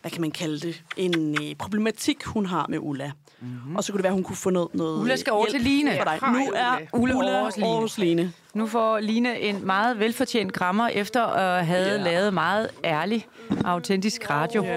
[0.00, 3.10] hvad kan man kalde det, en øh, problematik, hun har med Ulla.
[3.40, 3.76] Mm-hmm.
[3.76, 5.70] Og så kunne det være, hun kunne få noget, noget Ulla skal over hjælp til
[5.70, 5.96] Line.
[5.96, 6.18] For dig.
[6.32, 7.68] Nu er Ulla Ulla, Aarhus Line.
[7.68, 8.32] Aarhus Line.
[8.54, 11.94] Nu får Line en meget velfortjent krammer, efter at have Ja.
[11.94, 12.04] yeah.
[12.04, 13.26] lavet meget ærlig,
[13.64, 14.64] autentisk radio.
[14.64, 14.76] Ja.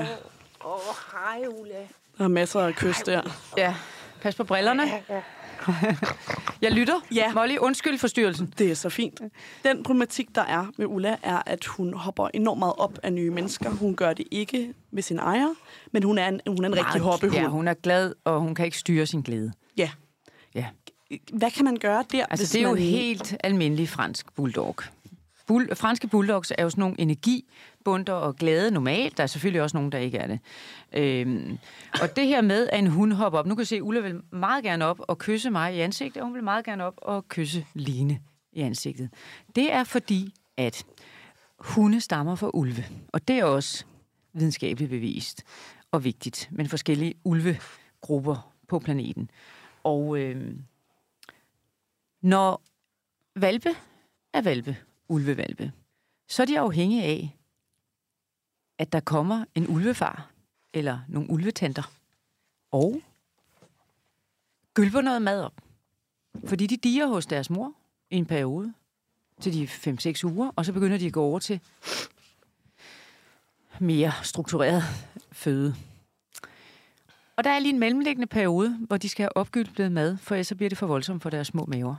[0.66, 0.80] Åh, oh,
[1.12, 1.74] hej, Ulla.
[2.18, 3.22] Der er masser af kys der.
[3.58, 3.76] ja.
[4.22, 4.84] Pas på brillerne.
[6.62, 6.94] Jeg lytter.
[7.16, 7.34] Ja.
[7.34, 8.54] Molly, undskyld forstyrrelsen.
[8.58, 9.22] Det er så fint.
[9.64, 13.32] Den problematik, der er med Ulla, er, at hun hopper enormt meget op af nye
[13.32, 13.70] mennesker.
[13.70, 15.54] Hun gør det ikke med sin ejer,
[15.92, 17.36] men hun er en, hun er en rigtig hoppehund.
[17.36, 19.52] Ja, hun er glad, og hun kan ikke styre sin glæde.
[19.78, 19.90] ja.
[20.56, 20.66] Ja.
[21.34, 22.26] Hvad kan man gøre der?
[22.26, 22.84] Altså, det er jo man...
[22.84, 24.76] helt almindelig fransk bulldog.
[25.48, 26.96] Bull, franske bulldogs er jo sådan nogle
[27.86, 29.18] bunder og glade normalt.
[29.18, 30.40] Der er selvfølgelig også nogen, der ikke er det.
[30.94, 31.58] Øhm,
[32.02, 33.46] og det her med, at en hund hopper op.
[33.46, 36.22] Nu kan jeg se, at Ulla vil meget gerne op og kysse mig i ansigtet,
[36.22, 38.20] og hun vil meget gerne op og kysse Line
[38.52, 39.10] i ansigtet.
[39.56, 40.86] Det er fordi, at
[41.60, 42.86] hunde stammer fra ulve.
[43.08, 43.86] Og det er også
[44.34, 45.44] videnskabeligt bevist
[45.92, 49.30] og vigtigt, men forskellige ulvegrupper på planeten.
[49.84, 50.62] Og øhm,
[52.22, 52.62] når
[53.36, 53.70] valpe
[54.34, 54.78] er valpe,
[55.10, 55.72] ulvevalpe,
[56.28, 57.38] så er de afhængige af,
[58.82, 60.30] at der kommer en ulvefar
[60.74, 61.92] eller nogle ulvetanter
[62.72, 63.02] og
[64.74, 65.62] gylper noget mad op.
[66.46, 67.74] Fordi de diger hos deres mor
[68.10, 68.74] i en periode
[69.42, 71.60] til de 5-6 uger, og så begynder de at gå over til
[73.80, 74.84] mere struktureret
[75.32, 75.76] føde.
[77.36, 80.48] Og der er lige en mellemliggende periode, hvor de skal have opgyldet mad, for ellers
[80.48, 81.96] så bliver det for voldsomt for deres små maver.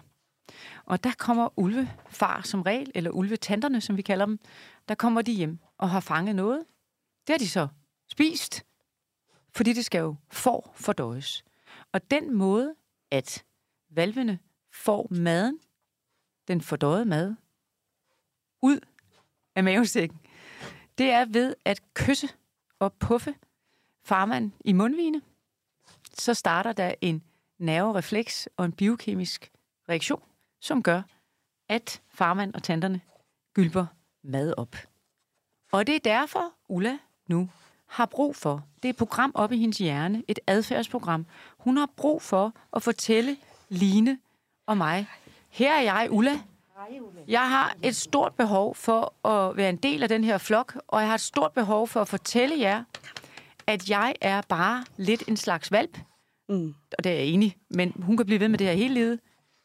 [0.85, 4.39] Og der kommer ulvefar som regel, eller ulvetanterne, som vi kalder dem,
[4.89, 6.64] der kommer de hjem og har fanget noget.
[7.27, 7.68] Det har de så
[8.09, 8.64] spist,
[9.51, 11.45] fordi det skal jo for fordøjes.
[11.93, 12.75] Og den måde,
[13.11, 13.45] at
[13.89, 14.39] valvene
[14.70, 15.61] får maden,
[16.49, 17.35] den fordøjede mad,
[18.62, 18.81] ud
[19.55, 20.20] af mavesækken,
[20.99, 22.29] det er ved at kysse
[22.79, 23.35] og puffe
[24.05, 25.23] farmand i mundvine.
[26.14, 27.23] Så starter der en
[27.59, 29.51] nerverefleks og en biokemisk
[29.89, 30.23] reaktion,
[30.61, 31.03] som gør,
[31.68, 33.01] at farmand og tanterne
[33.55, 33.87] gylper
[34.23, 34.77] mad op.
[35.73, 36.99] Og det er derfor, Ulla
[37.29, 37.49] nu
[37.87, 41.27] har brug for, det er et program op i hendes hjerne, et adfærdsprogram.
[41.59, 43.37] Hun har brug for at fortælle
[43.68, 44.18] Line
[44.66, 45.07] og mig,
[45.51, 46.41] her er jeg, Ulla.
[47.29, 51.01] Jeg har et stort behov for at være en del af den her flok, og
[51.01, 52.85] jeg har et stort behov for at fortælle jer,
[53.66, 55.99] at jeg er bare lidt en slags valp.
[56.49, 56.75] Mm.
[56.99, 59.20] Og det er jeg enig, men hun kan blive ved med det her hele livet.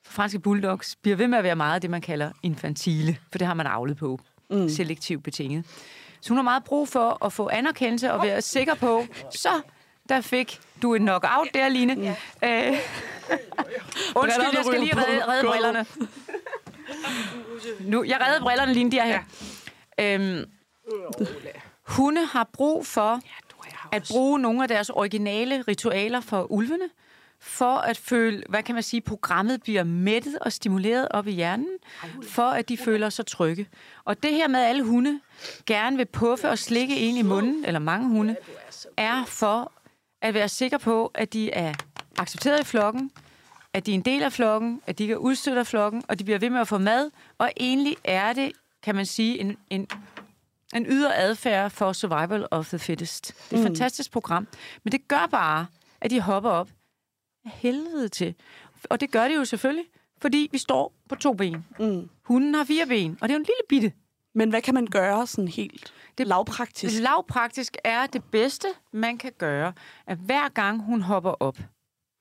[0.06, 3.48] For franske bulldogs bliver ved med at være meget det, man kalder infantile, for det
[3.48, 4.70] har man avlet på, mm.
[4.70, 5.66] selektivt betinget.
[6.28, 9.62] Så hun har meget brug for at få anerkendelse og være sikker på, så
[10.10, 12.16] der fik du en knockout der, Line.
[12.42, 12.68] Ja.
[12.68, 12.78] Øh,
[14.16, 15.86] undskyld, jeg skal lige redde, redde brillerne.
[17.80, 19.24] Nu, jeg redder brillerne, Line, de er her.
[19.98, 20.14] Ja.
[20.16, 20.46] Øhm,
[21.88, 23.20] hunde har brug for
[23.92, 26.90] at bruge nogle af deres originale ritualer for ulvene,
[27.40, 31.70] for at føle, hvad kan man sige, programmet bliver mættet og stimuleret op i hjernen,
[32.24, 33.68] for at de føler sig trygge.
[34.06, 35.20] Og det her med, at alle hunde
[35.66, 38.36] gerne vil puffe og slikke en i munden, eller mange hunde,
[38.98, 39.72] er for
[40.22, 41.74] at være sikker på, at de er
[42.18, 43.12] accepteret i flokken,
[43.74, 46.20] at de er en del af flokken, at de ikke er udstødt af flokken, og
[46.20, 47.12] de bliver ved med at få mad.
[47.38, 48.52] Og egentlig er det,
[48.84, 49.88] kan man sige, en, en,
[50.76, 53.28] en ydre adfærd for survival of the fittest.
[53.28, 53.68] Det er et mm.
[53.68, 54.48] fantastisk program.
[54.84, 55.66] Men det gør bare,
[56.02, 56.70] at de hopper op
[57.48, 58.36] helvede til.
[58.90, 59.86] Og det gør det jo selvfølgelig,
[60.22, 61.66] fordi vi står på to ben.
[61.80, 62.10] Mm.
[62.24, 63.94] Hunden har fire ben, og det er jo en lille bitte.
[64.34, 67.02] Men hvad kan man gøre sådan helt det, lavpraktisk?
[67.02, 69.74] Lavpraktisk er det bedste, man kan gøre,
[70.08, 71.58] at hver gang hun hopper op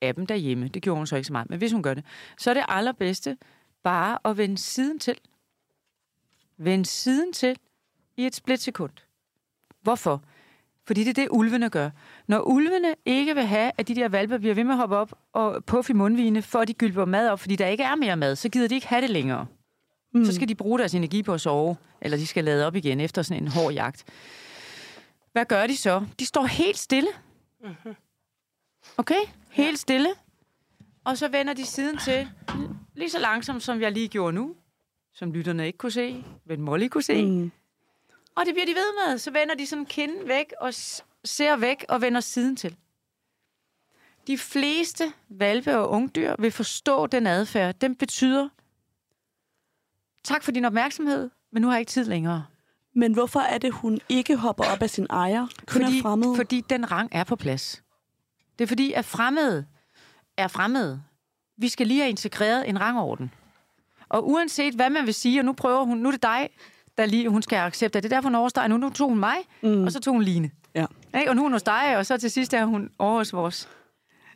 [0.03, 2.05] af dem derhjemme, det gjorde hun så ikke så meget, men hvis hun gør det,
[2.39, 3.37] så er det allerbedste
[3.83, 5.18] bare at vende siden til.
[6.59, 7.59] Vende siden til
[8.16, 8.93] i et splitsekund.
[9.83, 10.22] Hvorfor?
[10.87, 11.91] Fordi det er det, ulvene gør.
[12.28, 15.12] Når ulvene ikke vil have, at de der valper bliver ved med at hoppe op
[15.32, 18.16] og puffe i mundvine, for at de gylper mad op, fordi der ikke er mere
[18.16, 19.47] mad, så gider de ikke have det længere.
[20.14, 20.24] Mm.
[20.24, 23.01] Så skal de bruge deres energi på at sove, eller de skal lade op igen
[23.01, 24.05] efter sådan en hård jagt.
[25.32, 26.05] Hvad gør de så?
[26.18, 27.09] De står helt stille.
[27.64, 27.95] Mm-hmm.
[28.97, 29.20] Okay?
[29.51, 30.09] Helt stille.
[31.05, 32.28] Og så vender de siden til,
[32.95, 34.55] lige så langsomt, som jeg lige gjorde nu,
[35.14, 37.24] som lytterne ikke kunne se, men Molly kunne se.
[37.24, 37.51] Mm.
[38.37, 39.18] Og det bliver de ved med.
[39.18, 40.74] Så vender de sådan kinden væk og
[41.24, 42.76] ser væk og vender siden til.
[44.26, 47.74] De fleste valpe og ungdyr vil forstå den adfærd.
[47.74, 48.49] Den betyder,
[50.24, 52.47] tak for din opmærksomhed, men nu har jeg ikke tid længere.
[52.95, 55.47] Men hvorfor er det, hun ikke hopper op af sin ejer?
[55.66, 57.82] Kun fordi, er fordi den rang er på plads.
[58.59, 59.66] Det er fordi, at fremmede
[60.37, 61.03] er fremmede.
[61.57, 63.34] Vi skal lige have integreret en rangorden.
[64.09, 66.51] Og uanset hvad man vil sige, og nu prøver hun, nu er det dig,
[66.99, 68.03] der lige, hun skal acceptere.
[68.03, 68.66] Det er derfor, hun overstår.
[68.66, 69.84] Nu, nu tog hun mig, mm.
[69.84, 70.51] og så tog hun Line.
[70.74, 70.86] Ja.
[71.18, 71.30] Ikke?
[71.30, 73.68] Og nu er hun hos dig, og så til sidst er hun over hos vores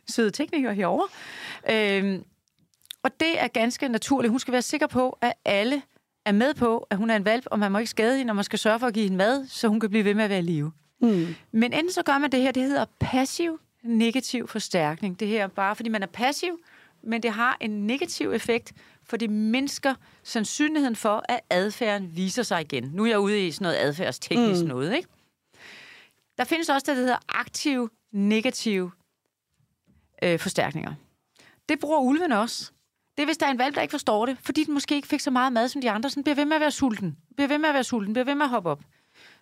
[0.09, 1.07] søde tekniker herovre.
[1.71, 2.23] Øhm,
[3.03, 4.31] og det er ganske naturligt.
[4.31, 5.81] Hun skal være sikker på, at alle
[6.25, 8.35] er med på, at hun er en valp, og man må ikke skade hende, og
[8.35, 10.29] man skal sørge for at give hende mad, så hun kan blive ved med at
[10.29, 10.71] være i live.
[11.01, 11.35] Mm.
[11.51, 15.19] Men enten så gør man det her, det hedder passiv negativ forstærkning.
[15.19, 16.59] Det her bare fordi man er passiv,
[17.03, 18.73] men det har en negativ effekt,
[19.11, 22.83] for det mindsker sandsynligheden for, at adfærden viser sig igen.
[22.83, 24.67] Nu er jeg ude i sådan noget adfærdsteknisk mm.
[24.67, 25.09] noget, ikke?
[26.37, 28.91] Der findes også det, der hedder aktiv negativ
[30.23, 30.93] øh, forstærkninger.
[31.69, 32.71] Det bruger ulven også.
[33.17, 35.07] Det er, hvis der er en valg, der ikke forstår det, fordi den måske ikke
[35.07, 37.17] fik så meget mad som de andre, så den bliver ved med at være sulten,
[37.35, 38.81] bliver ved med at være sulten, bliver ved med at hoppe op.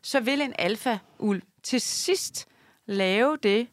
[0.01, 2.47] Så vil en alfa-ulv til sidst
[2.85, 3.67] lave det,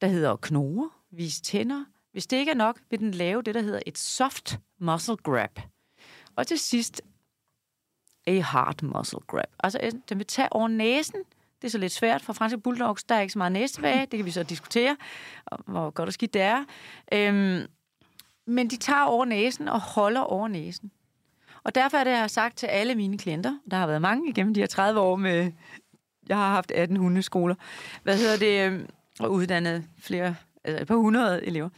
[0.00, 1.84] der hedder knore, vise tænder.
[2.18, 5.60] Hvis det ikke er nok, vil den lave det, der hedder et soft muscle grab.
[6.36, 7.02] Og til sidst,
[8.26, 9.50] a hard muscle grab.
[9.60, 11.20] Altså, den vil tage over næsen.
[11.62, 13.04] Det er så lidt svært for franske bulldogs.
[13.04, 14.00] Der er ikke så meget næse tilbage.
[14.00, 14.96] Det kan vi så diskutere,
[15.66, 16.64] hvor godt og skidt det er.
[17.12, 17.66] Øhm,
[18.46, 20.90] men de tager over næsen og holder over næsen.
[21.62, 24.30] Og derfor er det, jeg har sagt til alle mine klienter, der har været mange
[24.30, 25.52] igennem de her 30 år med,
[26.28, 27.54] jeg har haft 18 hundeskoler,
[28.02, 28.88] hvad hedder det, øhm,
[29.20, 31.68] og uddannet flere altså et par hundrede elever,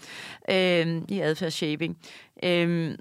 [0.50, 1.98] øh, i adfærdsshaping.
[2.42, 2.98] Øh,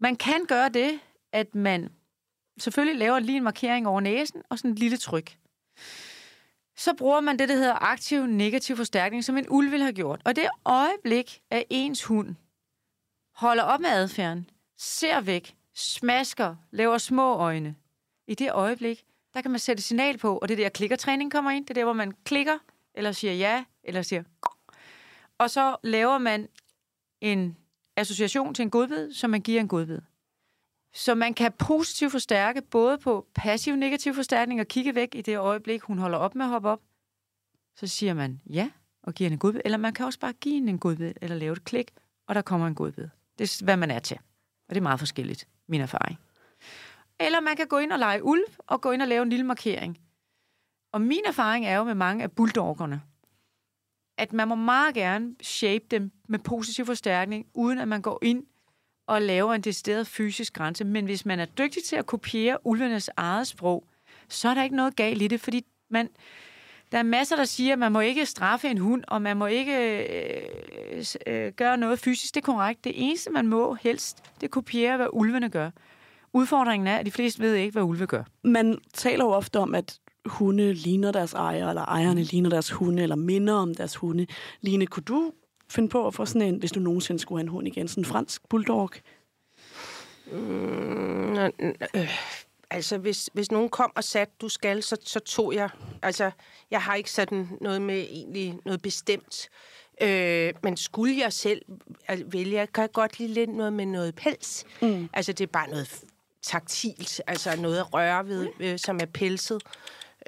[0.00, 1.00] man kan gøre det,
[1.32, 1.88] at man
[2.58, 5.36] selvfølgelig laver lige en markering over næsen og sådan et lille tryk.
[6.76, 10.20] Så bruger man det, der hedder aktiv negativ forstærkning, som en ulv vil have gjort.
[10.24, 12.34] Og det øjeblik, at ens hund
[13.34, 17.76] holder op med adfærden, ser væk, smasker, laver små øjne,
[18.26, 19.04] i det øjeblik,
[19.34, 21.66] der kan man sætte signal på, og det er der klikkertræning kommer ind.
[21.66, 22.58] Det er der, hvor man klikker,
[22.94, 24.22] eller siger ja, eller siger
[25.38, 26.48] og så laver man
[27.20, 27.56] en
[27.96, 30.00] association til en godbid, som man giver en godbid.
[30.92, 35.38] Så man kan positivt forstærke både på passiv negativ forstærkning og kigge væk i det
[35.38, 36.80] øjeblik, hun holder op med at hoppe op.
[37.76, 38.70] Så siger man ja
[39.02, 39.60] og giver en godbid.
[39.64, 41.90] Eller man kan også bare give hende en godbid, eller lave et klik,
[42.26, 43.08] og der kommer en godbid.
[43.38, 44.18] Det er, hvad man er til.
[44.68, 46.18] Og det er meget forskelligt, min erfaring.
[47.20, 49.46] Eller man kan gå ind og lege ulv, og gå ind og lave en lille
[49.46, 49.98] markering.
[50.92, 53.02] Og min erfaring er jo med mange af bulldoggerne,
[54.18, 58.44] at man må meget gerne shape dem med positiv forstærkning, uden at man går ind
[59.06, 60.84] og laver en decideret fysisk grænse.
[60.84, 63.84] Men hvis man er dygtig til at kopiere ulvenes eget sprog,
[64.28, 66.08] så er der ikke noget galt i det, fordi man,
[66.92, 69.46] der er masser, der siger, at man må ikke straffe en hund, og man må
[69.46, 69.76] ikke
[70.92, 72.34] øh, øh, gøre noget fysisk.
[72.34, 72.84] Det er korrekt.
[72.84, 75.70] Det eneste, man må helst, det kopiere, hvad ulvene gør.
[76.32, 78.24] Udfordringen er, at de fleste ved ikke, hvad ulve gør.
[78.44, 82.26] Man taler jo ofte om, at hunde ligner deres ejer, eller ejerne mm.
[82.30, 84.26] ligner deres hunde, eller minder om deres hunde.
[84.60, 85.32] Line, kunne du
[85.68, 88.00] finde på at få sådan en, hvis du nogensinde skulle have en hund igen, sådan
[88.00, 88.90] en fransk bulldog?
[90.32, 91.50] Mm, øh,
[92.70, 95.68] altså, hvis, hvis nogen kom og sagde, du skal, så, så tog jeg.
[96.02, 96.30] Altså,
[96.70, 99.48] jeg har ikke sådan noget med egentlig noget bestemt.
[100.02, 101.62] Øh, men skulle jeg selv
[102.26, 104.64] vælge, jeg kan godt lide lidt noget med noget pels.
[104.82, 105.08] Mm.
[105.12, 106.04] Altså, det er bare noget
[106.42, 109.62] taktilt, altså noget at røre ved, øh, som er pelset.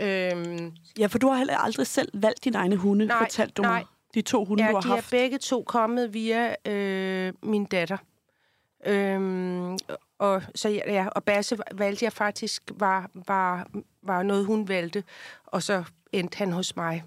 [0.00, 3.62] Øhm, ja, for du har heller aldrig selv valgt dine egne hunde, nej, fortalte du
[3.62, 3.72] nej.
[3.72, 3.84] mig.
[4.14, 5.12] De to hunde, ja, du har de haft.
[5.12, 7.96] er begge to kommet via øh, min datter.
[8.86, 9.78] Øhm,
[10.18, 13.68] og, så, ja, og Basse valgte jeg faktisk, var, var,
[14.02, 15.04] var noget, hun valgte,
[15.46, 17.02] og så endte han hos mig.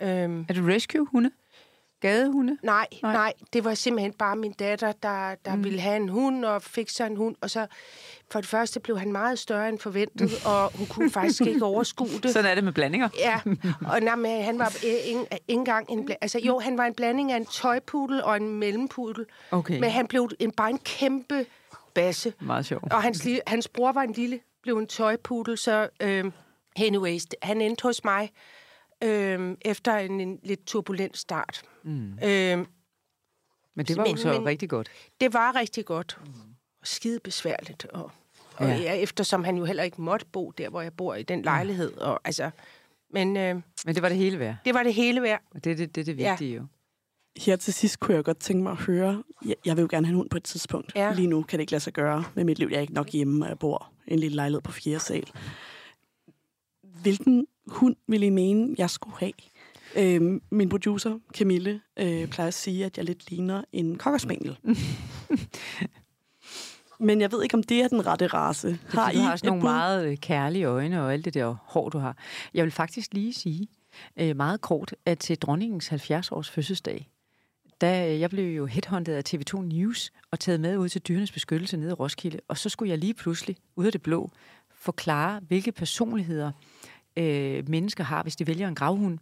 [0.00, 1.30] Øhm, er du rescue-hunde?
[2.00, 2.58] Gadehunde?
[2.62, 5.64] Nej, nej, nej, det var simpelthen bare min datter, der, der mm.
[5.64, 7.66] ville have en hund, og fik sig en hund, og så
[8.30, 12.08] for det første blev han meget større end forventet, og hun kunne faktisk ikke overskue
[12.22, 12.30] det.
[12.30, 13.08] Sådan er det med blandinger.
[13.18, 13.40] Ja,
[13.92, 16.08] og nej, men han var ikke engang en...
[16.20, 19.24] Altså jo, han var en blanding af en tøjpudel og en mellempudel.
[19.50, 19.80] Okay.
[19.80, 21.46] Men han blev en, bare en kæmpe
[21.94, 22.32] basse.
[22.40, 22.92] Meget sjovt.
[22.92, 25.88] Og hans, hans bror var en lille, blev en tøjpudel, så...
[26.00, 26.24] Øh,
[26.76, 28.30] anyways, han endte hos mig
[29.04, 31.62] øh, efter en, en lidt turbulent start.
[31.82, 32.18] Mm.
[32.24, 32.66] Øh,
[33.74, 34.90] men det var men, jo så men, rigtig godt.
[35.20, 36.18] Det var rigtig godt.
[36.26, 36.32] Mm.
[36.80, 37.84] Og skide besværligt.
[37.84, 38.10] Og,
[38.54, 38.76] og ja.
[38.76, 41.92] Ja, eftersom han jo heller ikke måtte bo der, hvor jeg bor i den lejlighed.
[41.92, 42.50] Og, altså,
[43.10, 43.54] men, øh,
[43.86, 44.56] men det var det hele værd.
[44.64, 45.42] Det var det hele værd.
[45.50, 46.56] Og det er det, det, det vigtige ja.
[46.56, 46.66] jo.
[47.36, 50.06] Her til sidst kunne jeg godt tænke mig at høre, jeg, jeg vil jo gerne
[50.06, 50.92] have en hund på et tidspunkt.
[50.94, 51.12] Ja.
[51.14, 52.68] Lige nu kan det ikke lade sig gøre med mit liv.
[52.70, 55.30] Jeg er ikke nok hjemme, og jeg bor i en lille lejlighed på fjerde sal.
[56.82, 59.32] Hvilken hund ville I mene, jeg skulle have?
[59.96, 64.56] Øh, min producer, Camille, øh, plejer at sige, at jeg lidt ligner en cockerspaniel.
[67.00, 68.78] Men jeg ved ikke, om det er den rette race.
[68.88, 69.68] Har I har også nogle bud?
[69.68, 72.16] meget øh, kærlige øjne og alt det der hår, du har.
[72.54, 73.68] Jeg vil faktisk lige sige
[74.16, 77.10] øh, meget kort, at til dronningens 70-års fødselsdag,
[77.80, 81.76] da jeg blev jo headhunted af TV2 News og taget med ud til dyrenes beskyttelse
[81.76, 84.30] nede i Roskilde, og så skulle jeg lige pludselig, ud af det blå,
[84.74, 86.52] forklare, hvilke personligheder
[87.20, 89.18] øh, mennesker har, hvis de vælger en gravhund,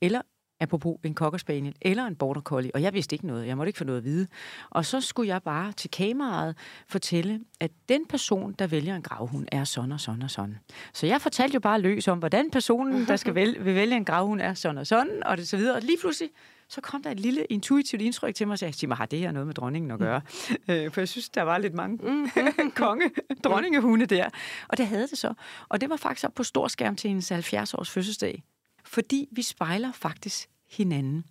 [0.00, 0.20] eller
[0.60, 3.78] apropos en cockerspaniel, eller en border collie, og jeg vidste ikke noget, jeg måtte ikke
[3.78, 4.26] få noget at vide.
[4.70, 6.56] Og så skulle jeg bare til kameraet
[6.88, 10.58] fortælle, at den person, der vælger en gravhund, er sådan og sådan og sådan.
[10.92, 14.04] Så jeg fortalte jo bare løs om, hvordan personen, der skal vælge, vil vælge en
[14.04, 15.76] gravhund, er sådan og sådan, og det så videre.
[15.76, 16.30] Og lige pludselig,
[16.68, 19.46] så kom der et lille intuitivt indtryk til mig, og sagde, har det her noget
[19.46, 20.20] med dronningen at gøre?
[20.50, 20.74] Mm.
[20.74, 21.98] Øh, for jeg synes, der var lidt mange
[22.74, 23.10] konge,
[23.44, 24.30] dronningehunde der.
[24.68, 25.34] Og det havde det så.
[25.68, 28.42] Og det var faktisk op på stor skærm til hendes 70-års fødselsdag.
[28.84, 31.24] Fordi vi spejler faktisk hinanden.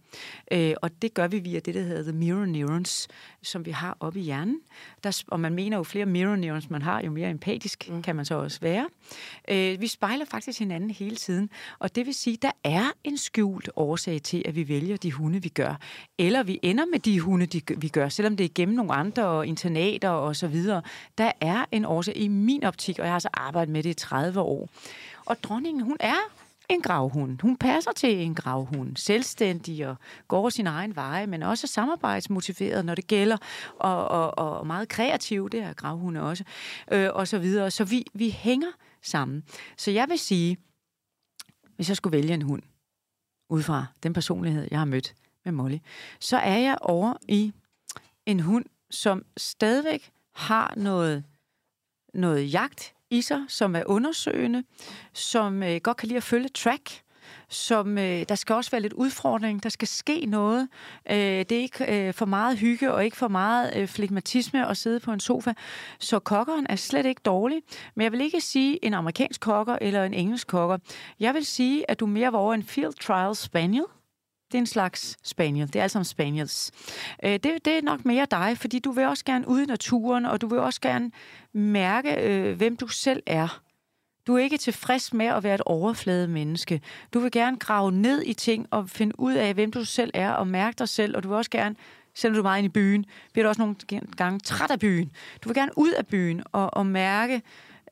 [0.52, 3.08] Øh, og det gør vi via det, der hedder the mirror neurons,
[3.44, 4.60] som vi har oppe i hjernen.
[5.04, 8.02] Der, og man mener jo, flere mirror neurons man har, jo mere empatisk mm.
[8.02, 8.88] kan man så også være.
[9.50, 13.70] Øh, vi spejler faktisk hinanden hele tiden, og det vil sige, der er en skjult
[13.76, 15.80] årsag til, at vi vælger de hunde, vi gør.
[16.18, 19.26] Eller vi ender med de hunde, de, vi gør, selvom det er gennem nogle andre
[19.26, 20.82] og internater og så videre.
[21.18, 23.94] Der er en årsag i min optik, og jeg har så arbejdet med det i
[23.94, 24.70] 30 år.
[25.26, 27.42] Og dronningen, hun er en gravhund.
[27.42, 28.98] Hun passer til en gravhund.
[28.98, 29.96] Selvstændig og
[30.28, 33.38] går sin egen vej, men også samarbejdsmotiveret, når det gælder,
[33.80, 36.44] og, og, og meget kreativ, det er gravhunde også,
[36.92, 37.72] øh, og så videre.
[37.72, 39.44] Så vi, vi hænger sammen.
[39.78, 40.58] Så jeg vil sige,
[41.76, 42.62] hvis jeg skulle vælge en hund,
[43.50, 45.78] ud fra den personlighed, jeg har mødt, med Molly,
[46.20, 47.54] så er jeg over i
[48.26, 51.24] en hund, som stadigvæk har noget,
[52.14, 54.64] noget jagt i sig, som er undersøgende,
[55.14, 57.02] som øh, godt kan lide at følge track,
[57.50, 60.68] som øh, der skal også være lidt udfordring, der skal ske noget.
[61.12, 64.78] Øh, det er ikke øh, for meget hygge og ikke for meget øh, flegmatisme at
[64.78, 65.54] sidde på en sofa.
[66.00, 67.62] Så kokkeren er slet ikke dårlig,
[67.96, 70.78] men jeg vil ikke sige en amerikansk kokker eller en engelsk kokker.
[71.20, 73.86] Jeg vil sige, at du mere var over en field trial spaniel.
[74.48, 75.68] Det er en slags spaniel.
[75.68, 76.72] Det er altså spaniels.
[77.24, 80.26] Øh, det, det er nok mere dig, fordi du vil også gerne ud i naturen,
[80.26, 81.12] og du vil også gerne
[81.54, 83.62] mærke, øh, hvem du selv er.
[84.28, 86.82] Du er ikke tilfreds med at være et overflade menneske.
[87.14, 90.32] Du vil gerne grave ned i ting og finde ud af, hvem du selv er,
[90.32, 91.76] og mærke dig selv, og du vil også gerne,
[92.16, 93.76] selvom du er meget inde i byen, bliver du også nogle
[94.18, 95.12] gange træt af byen.
[95.44, 97.42] Du vil gerne ud af byen og, og mærke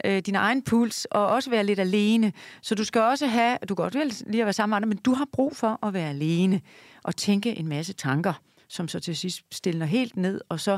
[0.06, 2.34] øh, din egen puls, og også være lidt alene.
[2.62, 4.98] Så du skal også have, du kan godt lige at være sammen med andre, men
[4.98, 6.62] du har brug for at være alene
[7.04, 8.34] og tænke en masse tanker
[8.74, 10.72] som så til sidst stiller helt ned, og så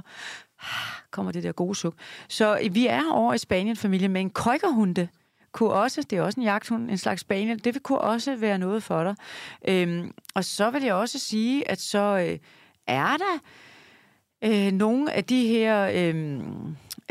[0.62, 0.70] ah,
[1.12, 1.96] kommer det der gode suk.
[2.28, 5.08] Så øh, vi er over i Spanien-familien med en køjkerhunde,
[5.52, 8.84] kunne også, det er også en jagthund, en slags spaniel, det kunne også være noget
[8.84, 9.16] for dig.
[9.68, 12.40] Øhm, og så vil jeg også sige, at så øh,
[12.88, 13.40] er der
[14.44, 16.42] øh, nogle af de her, øh,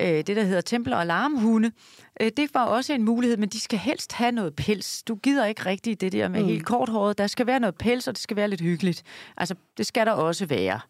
[0.00, 1.72] øh, det der hedder tempel- og alarmhunde,
[2.20, 5.02] øh, det var også en mulighed, men de skal helst have noget pels.
[5.02, 6.46] Du gider ikke rigtigt det der med mm.
[6.46, 7.18] helt korthåret.
[7.18, 9.02] Der skal være noget pels, og det skal være lidt hyggeligt.
[9.36, 10.80] Altså, det skal der også være.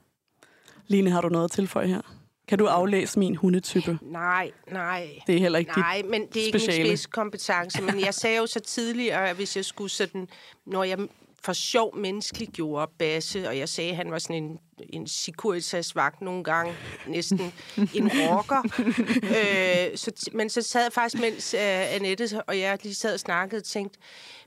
[0.86, 2.00] Line, har du noget at tilføje her?
[2.48, 3.98] Kan du aflæse min hundetype?
[4.02, 5.08] Nej, nej.
[5.26, 6.88] Det er heller ikke Nej, men det er ikke speciale.
[6.88, 7.82] min spidskompetence.
[7.82, 10.28] Men jeg sagde jo så tidligere, at hvis jeg skulle sådan...
[10.66, 10.98] Når jeg
[11.44, 16.20] for sjov menneskelig gjorde Basse, og jeg sagde, at han var sådan en, en Securitas-vagt
[16.20, 16.74] nogle gange,
[17.06, 17.52] næsten
[17.94, 18.62] en rocker.
[19.90, 23.20] øh, så, men så sad jeg faktisk, mens uh, Annette og jeg lige sad og
[23.20, 23.98] snakkede, og tænkte,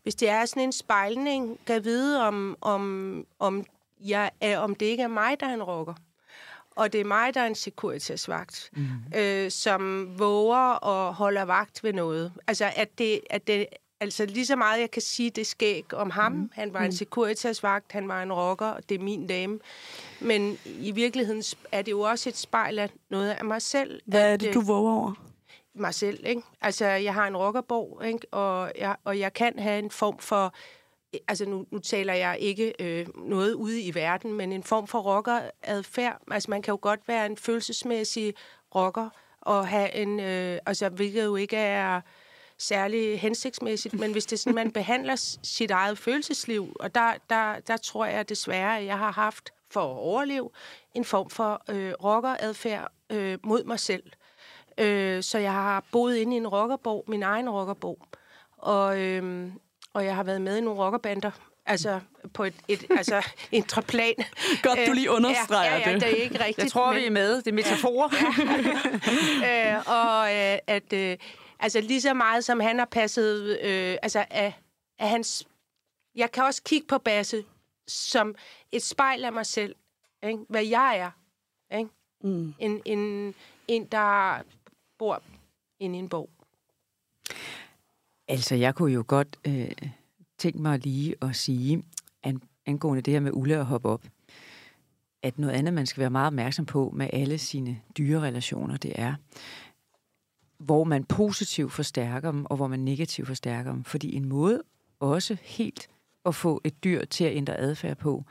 [0.03, 3.65] hvis det er sådan en spejlning, kan vide, om, om, om,
[4.05, 5.93] jeg er, om det ikke er mig, der er en rocker
[6.77, 8.87] og det er mig, der er en Securitas-vagt, mm.
[9.15, 12.33] øh, som våger og holder vagt ved noget.
[12.47, 13.65] Altså, at det, at det,
[13.99, 16.31] altså lige så meget jeg kan sige det skæg om ham.
[16.31, 16.49] Mm.
[16.53, 16.91] Han var en mm.
[16.91, 19.59] Securitas-vagt, han var en rocker, og det er min dame.
[20.19, 24.01] Men i virkeligheden er det jo også et spejl af noget af mig selv.
[24.05, 25.13] Hvad at, er det, du våger over?
[25.75, 26.41] Mig selv, ikke?
[26.61, 28.27] Altså, jeg har en rockerborg, ikke?
[28.31, 30.53] Og, jeg, og jeg kan have en form for
[31.27, 34.99] altså nu, nu taler jeg ikke øh, noget ude i verden, men en form for
[34.99, 36.21] rockeradfærd.
[36.31, 38.33] Altså man kan jo godt være en følelsesmæssig
[38.75, 39.09] rocker,
[39.41, 42.01] og have en, øh, altså hvilket jo ikke er
[42.57, 47.77] særlig hensigtsmæssigt, men hvis det sådan, man behandler sit eget følelsesliv, og der, der, der
[47.77, 50.49] tror jeg desværre, at jeg har haft for at overleve
[50.93, 54.03] en form for øh, rockeradfærd øh, mod mig selv.
[54.77, 58.07] Øh, så jeg har boet inde i en rockerborg, min egen rockerborg,
[58.57, 59.51] og, øh,
[59.93, 61.31] og jeg har været med i nogle rockerbander,
[61.65, 61.99] altså
[62.33, 64.13] på et, et altså intraplan.
[64.63, 66.01] Godt, du lige understreger ja, ja, ja, det.
[66.01, 66.57] det er ikke rigtigt.
[66.57, 67.01] Jeg tror, men...
[67.01, 67.37] vi er med.
[67.37, 68.09] Det er metaforer.
[69.41, 69.75] Ja.
[69.75, 71.17] øh, og øh, at øh,
[71.59, 74.53] altså lige så meget som han har passet, øh, altså af,
[74.99, 75.47] af hans...
[76.15, 77.43] Jeg kan også kigge på Basse
[77.87, 78.35] som
[78.71, 79.75] et spejl af mig selv,
[80.23, 80.39] ikke?
[80.49, 81.11] hvad jeg er.
[81.77, 81.89] Ikke?
[82.23, 82.53] Mm.
[82.59, 83.33] En, en,
[83.67, 84.41] en, der
[84.97, 85.23] bor
[85.79, 86.29] inde i en bog.
[88.27, 89.71] Altså, jeg kunne jo godt øh,
[90.37, 91.83] tænke mig lige at sige,
[92.23, 94.03] an, angående det her med Ulle at hoppe op,
[95.23, 99.15] at noget andet, man skal være meget opmærksom på med alle sine dyrerelationer, det er,
[100.59, 103.83] hvor man positivt forstærker dem, og hvor man negativt forstærker dem.
[103.83, 104.63] Fordi en måde
[104.99, 105.87] også helt
[106.25, 108.25] at få et dyr til at ændre adfærd på,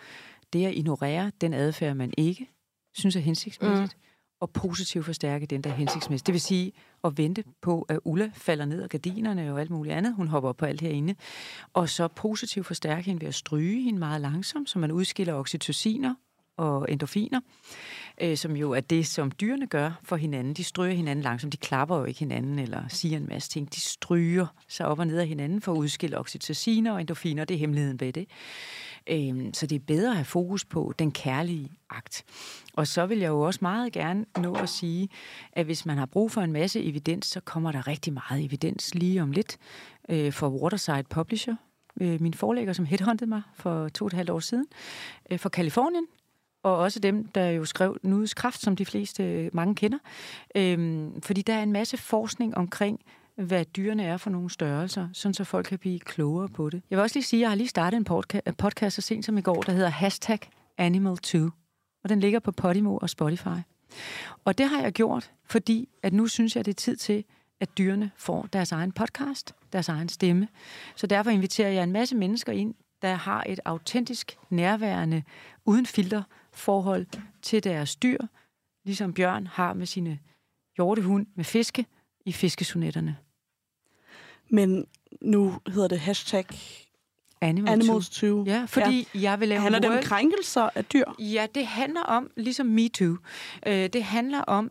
[0.53, 2.49] det er at ignorere den adfærd, man ikke
[2.95, 4.07] synes er hensigtsmæssigt, mm
[4.41, 6.27] og positivt forstærke den, der er hensigtsmæssigt.
[6.27, 6.72] Det vil sige
[7.05, 10.14] at vente på, at Ulla falder ned af gardinerne og alt muligt andet.
[10.14, 11.14] Hun hopper op på alt herinde.
[11.72, 16.14] Og så positivt forstærke hende ved at stryge hende meget langsomt, så man udskiller oxytociner
[16.57, 17.40] og endorfiner,
[18.20, 20.54] øh, som jo er det, som dyrene gør for hinanden.
[20.54, 21.52] De stryger hinanden langsomt.
[21.52, 23.74] De klapper jo ikke hinanden eller siger en masse ting.
[23.74, 27.44] De stryger sig op og ned af hinanden for at udskille oxytociner og endorfiner.
[27.44, 28.28] Det er hemmeligheden ved det.
[29.11, 32.24] Øh, så det er bedre at have fokus på den kærlige akt.
[32.74, 35.09] Og så vil jeg jo også meget gerne nå at sige,
[35.52, 38.94] at hvis man har brug for en masse evidens, så kommer der rigtig meget evidens
[38.94, 39.59] lige om lidt
[40.09, 41.54] øh, for Waterside Publisher,
[42.00, 44.66] øh, min forlægger, som headhuntede mig for to og et halvt år siden,
[45.30, 46.07] øh, for Kalifornien,
[46.66, 49.98] og også dem, der jo skrev Nudes Kraft, som de fleste øh, mange kender.
[50.54, 53.00] Øhm, fordi der er en masse forskning omkring,
[53.36, 56.82] hvad dyrene er for nogle størrelser, sådan så folk kan blive klogere på det.
[56.90, 59.02] Jeg vil også lige sige, at jeg har lige startet en podca- øh, podcast så
[59.02, 60.38] sent som i går, der hedder Hashtag
[60.80, 61.50] Animal2
[62.04, 63.58] og den ligger på Podimo og Spotify.
[64.44, 67.24] Og det har jeg gjort, fordi at nu synes jeg, det er tid til,
[67.60, 70.48] at dyrene får deres egen podcast, deres egen stemme.
[70.96, 75.22] Så derfor inviterer jeg en masse mennesker ind der har et autentisk, nærværende,
[75.64, 76.22] uden filter
[76.57, 77.07] forhold
[77.42, 78.18] til deres dyr,
[78.84, 80.18] ligesom Bjørn har med sine
[80.76, 81.86] hjortehund med fiske
[82.24, 83.16] i fiskesonetterne.
[84.50, 84.86] Men
[85.20, 86.46] nu hedder det hashtag
[87.40, 88.44] Animal Animals 2.
[88.44, 89.20] Ja, fordi ja.
[89.20, 91.04] jeg vil lave Handler det om krænkelser af dyr?
[91.18, 93.16] Ja, det handler om, ligesom MeToo,
[93.66, 94.70] øh, det handler om,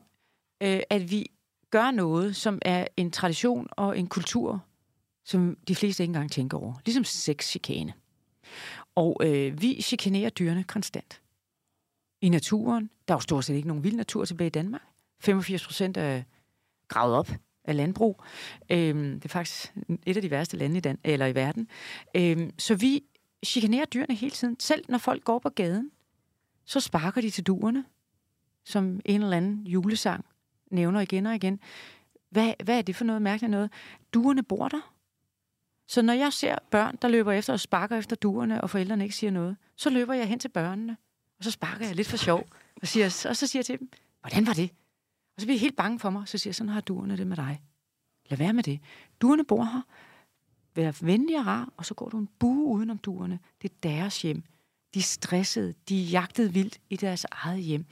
[0.61, 1.25] øh, at vi
[1.71, 4.65] gør noget, som er en tradition og en kultur,
[5.25, 6.73] som de fleste ikke engang tænker over.
[6.85, 7.93] Ligesom sexchikane.
[8.95, 11.21] Og øh, vi chikanerer dyrene konstant.
[12.25, 12.89] I naturen.
[13.07, 14.81] Der er jo stort set ikke nogen vild natur tilbage i Danmark.
[15.19, 16.23] 85 procent er
[16.87, 17.29] gravet op
[17.63, 18.23] af landbrug.
[18.69, 19.73] Øhm, det er faktisk
[20.05, 21.67] et af de værste lande i, Dan- eller i verden.
[22.15, 23.03] Øhm, så vi
[23.45, 24.59] chikanerer dyrene hele tiden.
[24.59, 25.91] Selv når folk går på gaden,
[26.65, 27.85] så sparker de til duerne,
[28.63, 30.25] som en eller anden julesang
[30.71, 31.59] nævner igen og igen.
[32.29, 33.71] Hvad, hvad er det for noget mærkeligt noget?
[34.13, 34.93] Duerne bor der.
[35.87, 39.15] Så når jeg ser børn, der løber efter og sparker efter duerne, og forældrene ikke
[39.15, 40.97] siger noget, så løber jeg hen til børnene,
[41.37, 42.47] og så sparker jeg lidt for sjov,
[42.81, 43.89] og, siger, og så siger jeg til dem,
[44.21, 44.69] hvordan var det?
[45.35, 47.27] Og så bliver de helt bange for mig, så siger jeg, sådan har duerne det
[47.27, 47.61] med dig.
[48.29, 48.79] Lad være med det.
[49.21, 49.81] Duerne bor her.
[50.75, 53.39] Vær venlig og rar, og så går du en bue udenom duerne.
[53.61, 54.43] Det er deres hjem.
[54.93, 55.73] De er stressede.
[55.89, 57.85] De er jagtet vildt i deres eget hjem.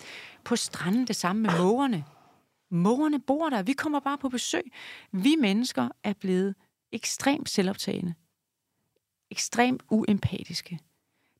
[0.43, 2.05] På stranden det samme med mågerne.
[2.71, 3.63] Mågerne bor der.
[3.63, 4.71] Vi kommer bare på besøg.
[5.11, 6.55] Vi mennesker er blevet
[6.91, 8.13] ekstremt selvoptagende.
[9.31, 10.79] Ekstremt uempatiske.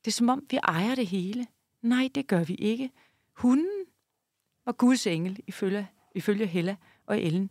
[0.04, 1.46] Det er som om, vi ejer det hele.
[1.84, 2.90] Nej, det gør vi ikke.
[3.32, 3.84] Hunden
[4.66, 6.76] var Guds engel, ifølge, ifølge Hella
[7.06, 7.50] og Ellen.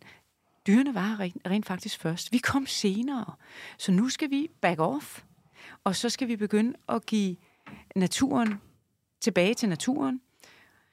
[0.68, 2.32] Dyrene var rent, rent faktisk først.
[2.32, 3.34] Vi kom senere.
[3.78, 5.24] Så nu skal vi back off.
[5.84, 7.36] Og så skal vi begynde at give
[7.96, 8.62] naturen
[9.22, 10.22] tilbage til naturen.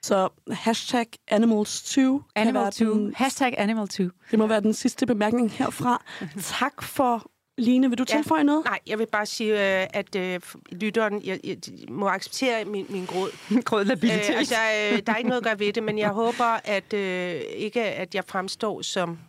[0.01, 2.17] Så hashtag Animals 2.
[2.17, 2.93] kan Animal være 2.
[2.93, 4.03] Den, Hashtag Animal 2.
[4.31, 6.03] det må være den sidste bemærkning herfra.
[6.59, 7.30] tak for,
[7.61, 7.89] Line.
[7.89, 8.15] Vil du Ja.
[8.15, 8.65] tilføje noget?
[8.65, 10.39] Nej, jeg vil bare sige, øh, at øh,
[10.71, 11.57] lytteren jeg, jeg,
[11.89, 13.29] må acceptere min, min gråd.
[13.65, 16.59] Grød Øh, altså, øh, der er ikke noget at gøre ved det, men jeg håber
[16.63, 19.19] at øh, ikke, at jeg fremstår som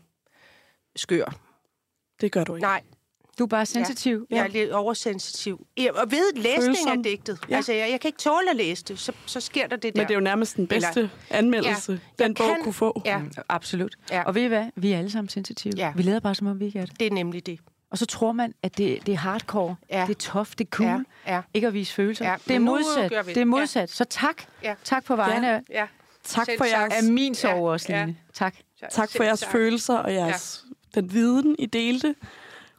[0.96, 1.34] skør.
[2.20, 2.62] Det gør du ikke.
[2.62, 2.80] Nej,
[3.38, 4.26] Du er bare sensitiv.
[4.30, 5.66] jeg er lidt oversensitiv.
[5.76, 6.98] Jeg, og ved læsning Følsom.
[6.98, 7.38] af digtet.
[7.42, 7.46] Ja.
[7.50, 7.56] Ja.
[7.56, 10.00] Altså, jeg, jeg kan ikke tåle at læse det, så, så sker der det der.
[10.00, 12.72] Men det er jo nærmest den bedste Eller- anmeldelse, Ja, den jeg bog kan- kunne
[12.72, 13.02] få.
[13.04, 13.96] Ja, Mm, Absolut.
[14.10, 14.22] Ja.
[14.22, 14.66] Og ved I hvad?
[14.76, 15.72] Vi er alle sammen sensitive.
[15.76, 15.92] Ja.
[15.96, 17.00] Vi lader bare, som om vi ikke er det.
[17.00, 17.58] det er nemlig det.
[17.92, 20.04] Og så tror man, at det, det er hardcore, Ja.
[20.08, 21.40] det er tough, det er cool, Ja, ja.
[21.54, 22.24] ikke at vise følelser.
[22.24, 23.10] Ja, det er modsat.
[23.10, 23.26] det.
[23.26, 23.90] Det er modsat.
[23.90, 24.42] Så tak.
[24.62, 24.74] Ja.
[24.84, 25.54] Tak på vegne Ja.
[25.54, 25.86] af Ja.
[26.24, 28.00] Tak Selv for jeres, af min sorg Ja, også, ja.
[28.04, 28.16] Line.
[28.34, 28.54] Tak.
[28.90, 29.52] tak for jeres tak.
[29.52, 30.64] følelser og jeres,
[30.94, 32.14] den viden, I delte.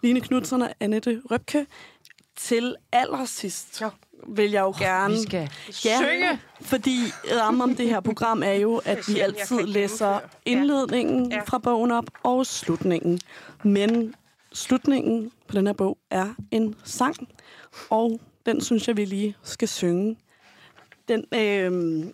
[0.04, 1.66] Line Knudsen og Annette Røbke.
[2.36, 3.90] Til allersidst Ja.
[4.28, 5.14] vil jeg jo gerne...
[5.14, 5.50] Vi skal
[5.86, 6.40] Ja, synge.
[6.62, 6.98] fordi
[7.40, 10.12] rammen om det her program er jo, at vi altid læser.
[10.12, 10.20] Ja.
[10.46, 11.42] indledningen Ja.
[11.48, 13.20] fra bogen op og slutningen.
[13.64, 14.16] Men
[14.54, 17.16] slutningen på den her bog er en sang,
[17.90, 20.18] og den synes jeg, vi lige skal synge.
[21.08, 21.72] Den øh,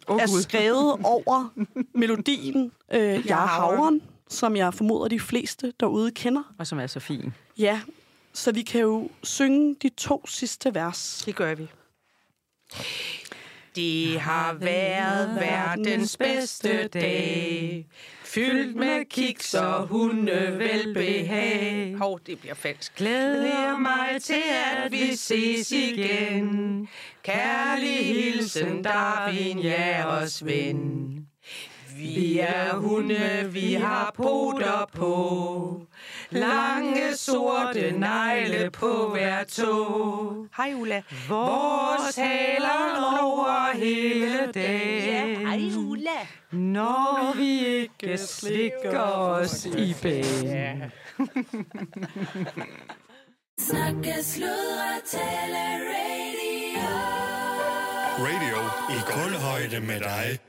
[0.08, 1.50] Åh, er skrevet over
[1.94, 6.54] melodien øh, Jeg er havren, som jeg formoder, de fleste derude kender.
[6.60, 7.34] Og som er så fin.
[7.58, 7.82] Ja,
[8.34, 11.24] så vi kan jo synge de to sidste vers.
[11.26, 11.68] Det gør vi.
[13.76, 17.88] Det har været verdens bedste dag,
[18.34, 21.96] fyldt med kiks og hundevelbehag.
[21.98, 22.96] Hov, det bliver falsk.
[22.96, 24.44] Glæder mig til,
[24.76, 26.88] at vi ses igen.
[27.24, 31.29] Kærlig hilsen, Darwin, jeres ven.
[32.00, 35.82] Vi er hunde, vi har poter på.
[36.32, 40.48] Lange sorte negle på hver tog.
[40.58, 41.02] Hej Ulla.
[41.30, 45.48] Vores haler over hele dagen.
[45.48, 46.20] hej Ulla.
[46.52, 50.84] Når vi ikke slikker os i bæn.
[53.60, 56.90] Snakke, sludre, tale, radio.
[58.20, 60.40] Radio i kulhøjde med dig.